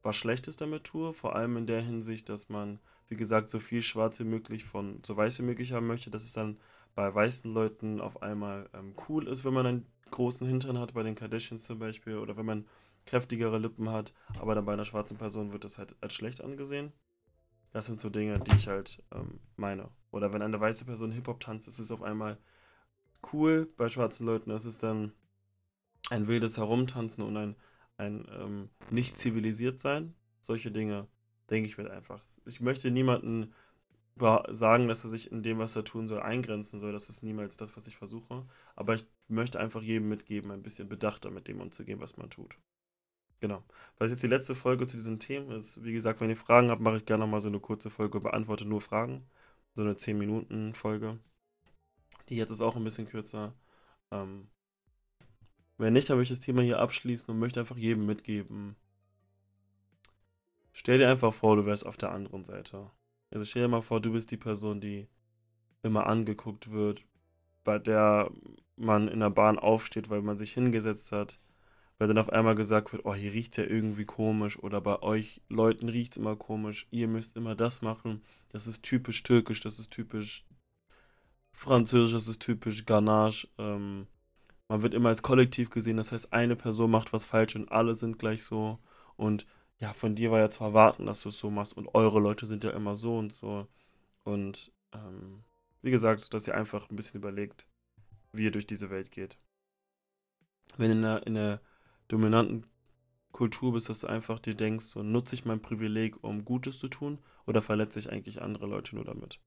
was 0.03 0.15
Schlechtes 0.15 0.55
damit 0.55 0.83
tue, 0.85 1.13
vor 1.13 1.35
allem 1.35 1.57
in 1.57 1.67
der 1.67 1.81
Hinsicht, 1.81 2.29
dass 2.29 2.49
man, 2.49 2.79
wie 3.07 3.15
gesagt, 3.15 3.49
so 3.49 3.59
viel 3.59 3.81
schwarz 3.81 4.19
wie 4.19 4.25
möglich 4.25 4.63
von 4.63 4.99
so 5.03 5.15
weiß 5.15 5.39
wie 5.39 5.43
möglich 5.43 5.73
haben 5.73 5.87
möchte, 5.87 6.09
dass 6.09 6.23
es 6.23 6.33
dann 6.33 6.57
bei 6.95 7.13
weißen 7.13 7.51
Leuten 7.53 8.01
auf 8.01 8.21
einmal 8.21 8.69
ähm, 8.73 8.93
cool 9.07 9.27
ist, 9.27 9.45
wenn 9.45 9.53
man 9.53 9.65
einen 9.65 9.85
großen 10.09 10.47
Hintern 10.47 10.77
hat, 10.79 10.93
bei 10.93 11.03
den 11.03 11.15
Kardashians 11.15 11.63
zum 11.63 11.79
Beispiel, 11.79 12.17
oder 12.17 12.35
wenn 12.35 12.45
man 12.45 12.65
kräftigere 13.05 13.57
Lippen 13.57 13.89
hat, 13.89 14.13
aber 14.39 14.55
dann 14.55 14.65
bei 14.65 14.73
einer 14.73 14.85
schwarzen 14.85 15.17
Person 15.17 15.51
wird 15.51 15.63
das 15.63 15.77
halt 15.77 15.95
als 16.01 16.13
schlecht 16.13 16.41
angesehen. 16.41 16.93
Das 17.71 17.85
sind 17.85 17.99
so 17.99 18.09
Dinge, 18.09 18.39
die 18.39 18.55
ich 18.55 18.67
halt 18.67 19.03
ähm, 19.13 19.39
meine. 19.55 19.89
Oder 20.11 20.33
wenn 20.33 20.41
eine 20.41 20.59
weiße 20.59 20.85
Person 20.85 21.11
Hip-Hop 21.11 21.39
tanzt, 21.39 21.67
ist 21.67 21.79
es 21.79 21.91
auf 21.91 22.01
einmal 22.01 22.37
cool. 23.31 23.71
Bei 23.77 23.89
schwarzen 23.89 24.25
Leuten 24.25 24.51
ist 24.51 24.65
es 24.65 24.77
dann 24.77 25.13
ein 26.09 26.27
wildes 26.27 26.57
Herumtanzen 26.57 27.23
und 27.23 27.37
ein, 27.37 27.55
ein 27.97 28.27
ähm, 28.31 28.69
nicht 28.89 29.17
zivilisiert 29.17 29.79
sein. 29.79 30.13
Solche 30.41 30.71
Dinge 30.71 31.07
denke 31.49 31.69
ich 31.69 31.77
mir 31.77 31.89
einfach. 31.89 32.21
Ich 32.45 32.59
möchte 32.59 32.91
niemanden 32.91 33.53
sagen, 34.49 34.87
dass 34.87 35.03
er 35.03 35.09
sich 35.09 35.31
in 35.31 35.41
dem, 35.41 35.57
was 35.57 35.75
er 35.75 35.83
tun 35.83 36.07
soll, 36.07 36.19
eingrenzen 36.21 36.79
soll. 36.79 36.91
Das 36.91 37.09
ist 37.09 37.23
niemals 37.23 37.57
das, 37.57 37.75
was 37.75 37.87
ich 37.87 37.95
versuche. 37.95 38.45
Aber 38.75 38.95
ich 38.95 39.05
möchte 39.29 39.59
einfach 39.59 39.81
jedem 39.81 40.09
mitgeben, 40.09 40.51
ein 40.51 40.61
bisschen 40.61 40.89
bedachter 40.89 41.31
mit 41.31 41.47
dem 41.47 41.61
umzugehen, 41.61 42.01
was 42.01 42.17
man 42.17 42.29
tut. 42.29 42.57
Genau. 43.41 43.63
Was 43.97 44.11
jetzt 44.11 44.23
die 44.23 44.27
letzte 44.27 44.55
Folge 44.55 44.87
zu 44.87 44.95
diesen 44.95 45.19
Themen 45.19 45.51
ist, 45.51 45.83
wie 45.83 45.93
gesagt, 45.93 46.21
wenn 46.21 46.29
ihr 46.29 46.37
Fragen 46.37 46.69
habt, 46.69 46.81
mache 46.81 46.97
ich 46.97 47.05
gerne 47.05 47.23
nochmal 47.23 47.39
so 47.39 47.49
eine 47.49 47.59
kurze 47.59 47.89
Folge, 47.89 48.21
beantworte 48.21 48.65
nur 48.65 48.81
Fragen. 48.81 49.25
So 49.73 49.81
eine 49.81 49.93
10-Minuten-Folge. 49.93 51.19
Die 52.29 52.35
jetzt 52.35 52.51
ist 52.51 52.61
auch 52.61 52.75
ein 52.75 52.83
bisschen 52.83 53.07
kürzer. 53.07 53.55
Ähm, 54.11 54.47
wenn 55.77 55.93
nicht, 55.93 56.09
dann 56.09 56.17
möchte 56.17 56.33
ich 56.33 56.39
das 56.39 56.45
Thema 56.45 56.61
hier 56.61 56.79
abschließen 56.79 57.27
und 57.29 57.39
möchte 57.39 57.59
einfach 57.59 57.77
jedem 57.77 58.05
mitgeben. 58.05 58.75
Stell 60.71 60.99
dir 60.99 61.09
einfach 61.09 61.33
vor, 61.33 61.55
du 61.55 61.65
wärst 61.65 61.85
auf 61.85 61.97
der 61.97 62.11
anderen 62.11 62.43
Seite. 62.43 62.91
Also 63.31 63.45
stell 63.45 63.63
dir 63.63 63.69
mal 63.69 63.81
vor, 63.81 64.01
du 64.01 64.11
bist 64.11 64.29
die 64.29 64.37
Person, 64.37 64.81
die 64.81 65.07
immer 65.81 66.05
angeguckt 66.05 66.71
wird, 66.71 67.05
bei 67.63 67.79
der 67.79 68.29
man 68.75 69.07
in 69.07 69.21
der 69.21 69.31
Bahn 69.31 69.57
aufsteht, 69.57 70.09
weil 70.09 70.21
man 70.21 70.37
sich 70.37 70.53
hingesetzt 70.53 71.11
hat, 71.11 71.39
weil 72.01 72.07
dann 72.07 72.17
auf 72.17 72.31
einmal 72.33 72.55
gesagt 72.55 72.93
wird, 72.93 73.05
oh, 73.05 73.13
hier 73.13 73.31
riecht 73.31 73.57
ja 73.57 73.63
irgendwie 73.63 74.05
komisch 74.05 74.57
oder 74.57 74.81
bei 74.81 75.03
euch 75.03 75.39
Leuten 75.49 75.87
riecht 75.87 76.13
es 76.13 76.17
immer 76.17 76.35
komisch, 76.35 76.87
ihr 76.89 77.07
müsst 77.07 77.37
immer 77.37 77.53
das 77.53 77.83
machen, 77.83 78.23
das 78.49 78.65
ist 78.65 78.81
typisch 78.81 79.21
türkisch, 79.21 79.59
das 79.59 79.77
ist 79.77 79.91
typisch 79.91 80.43
französisch, 81.51 82.15
das 82.15 82.27
ist 82.27 82.39
typisch 82.39 82.87
Ganache. 82.87 83.47
Ähm, 83.59 84.07
man 84.67 84.81
wird 84.81 84.95
immer 84.95 85.09
als 85.09 85.21
Kollektiv 85.21 85.69
gesehen, 85.69 85.97
das 85.97 86.11
heißt, 86.11 86.33
eine 86.33 86.55
Person 86.55 86.89
macht 86.89 87.13
was 87.13 87.25
falsch 87.25 87.55
und 87.55 87.71
alle 87.71 87.93
sind 87.93 88.17
gleich 88.17 88.45
so. 88.45 88.79
Und 89.15 89.45
ja, 89.77 89.93
von 89.93 90.15
dir 90.15 90.31
war 90.31 90.39
ja 90.39 90.49
zu 90.49 90.63
erwarten, 90.63 91.05
dass 91.05 91.21
du 91.21 91.29
es 91.29 91.37
so 91.37 91.51
machst 91.51 91.77
und 91.77 91.93
eure 91.93 92.19
Leute 92.19 92.47
sind 92.47 92.63
ja 92.63 92.71
immer 92.71 92.95
so 92.95 93.19
und 93.19 93.35
so. 93.35 93.67
Und 94.23 94.71
ähm, 94.91 95.43
wie 95.83 95.91
gesagt, 95.91 96.33
dass 96.33 96.47
ihr 96.47 96.55
einfach 96.55 96.89
ein 96.89 96.95
bisschen 96.95 97.19
überlegt, 97.19 97.67
wie 98.33 98.45
ihr 98.45 98.51
durch 98.51 98.65
diese 98.65 98.89
Welt 98.89 99.11
geht. 99.11 99.37
Wenn 100.77 100.89
in 100.89 101.05
einer, 101.05 101.27
in 101.27 101.37
einer 101.37 101.61
dominanten 102.11 102.65
Kultur 103.31 103.73
bist, 103.73 103.89
dass 103.89 104.01
du 104.01 104.07
einfach 104.07 104.39
dir 104.39 104.55
denkst, 104.55 104.85
so 104.85 105.03
nutze 105.03 105.35
ich 105.35 105.45
mein 105.45 105.61
Privileg, 105.61 106.21
um 106.23 106.43
Gutes 106.43 106.79
zu 106.79 106.87
tun, 106.87 107.19
oder 107.45 107.61
verletze 107.61 107.99
ich 107.99 108.11
eigentlich 108.11 108.41
andere 108.41 108.67
Leute 108.67 108.95
nur 108.95 109.05
damit? 109.05 109.39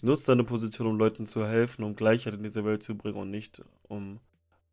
Nutze 0.00 0.26
deine 0.26 0.44
Position, 0.44 0.86
um 0.86 0.98
Leuten 0.98 1.26
zu 1.26 1.44
helfen, 1.44 1.82
um 1.82 1.96
Gleichheit 1.96 2.34
in 2.34 2.44
diese 2.44 2.64
Welt 2.64 2.82
zu 2.82 2.96
bringen 2.96 3.18
und 3.18 3.30
nicht 3.30 3.62
um 3.82 4.20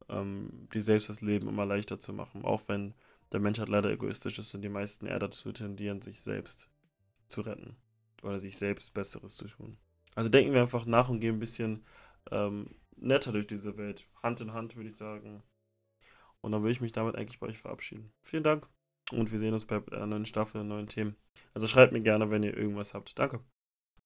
ähm, 0.08 0.68
dir 0.72 0.84
selbst 0.84 1.10
das 1.10 1.22
Leben 1.22 1.50
immer 1.50 1.66
leichter 1.66 2.00
zu 2.00 2.14
machen. 2.14 2.46
Auch 2.46 2.68
wenn 2.68 2.94
der 3.32 3.40
Mensch 3.40 3.58
halt 3.58 3.70
leider 3.70 3.90
egoistisch 3.90 4.38
ist 4.38 4.54
und 4.54 4.62
die 4.62 4.70
meisten 4.70 5.08
eher 5.08 5.18
dazu 5.18 5.52
tendieren, 5.52 6.02
sich 6.02 6.22
selbst 6.22 6.70
zu 7.28 7.42
retten 7.42 7.76
oder 8.22 8.40
sich 8.40 8.58
selbst 8.58 8.94
Besseres 8.94 9.36
zu 9.36 9.48
tun. 9.48 9.78
Also 10.14 10.30
denken 10.30 10.54
wir 10.54 10.62
einfach 10.62 10.86
nach 10.86 11.10
und 11.10 11.20
gehen 11.20 11.38
ein 11.38 11.40
bisschen 11.40 11.84
ähm, 12.32 12.76
netter 12.96 13.32
durch 13.32 13.48
diese 13.48 13.78
Welt. 13.78 14.08
Hand 14.22 14.42
in 14.42 14.54
Hand, 14.54 14.76
würde 14.76 14.90
ich 14.90 14.96
sagen. 14.96 15.42
Und 16.46 16.52
dann 16.52 16.64
will 16.64 16.70
ich 16.72 16.80
mich 16.80 16.92
damit 16.92 17.16
eigentlich 17.16 17.40
bei 17.40 17.48
euch 17.48 17.58
verabschieden. 17.58 18.12
Vielen 18.22 18.44
Dank 18.44 18.68
und 19.12 19.32
wir 19.32 19.40
sehen 19.40 19.54
uns 19.54 19.66
bei 19.66 19.82
einer 19.92 20.06
neuen 20.06 20.28
Staffel, 20.28 20.64
neuen 20.64 20.86
Themen. 20.86 21.16
Also 21.56 21.66
schreibt 21.66 21.92
mir 21.92 22.02
gerne, 22.02 22.30
wenn 22.30 22.44
ihr 22.44 22.56
irgendwas 22.56 22.94
habt. 22.94 23.18
Danke. 23.18 23.40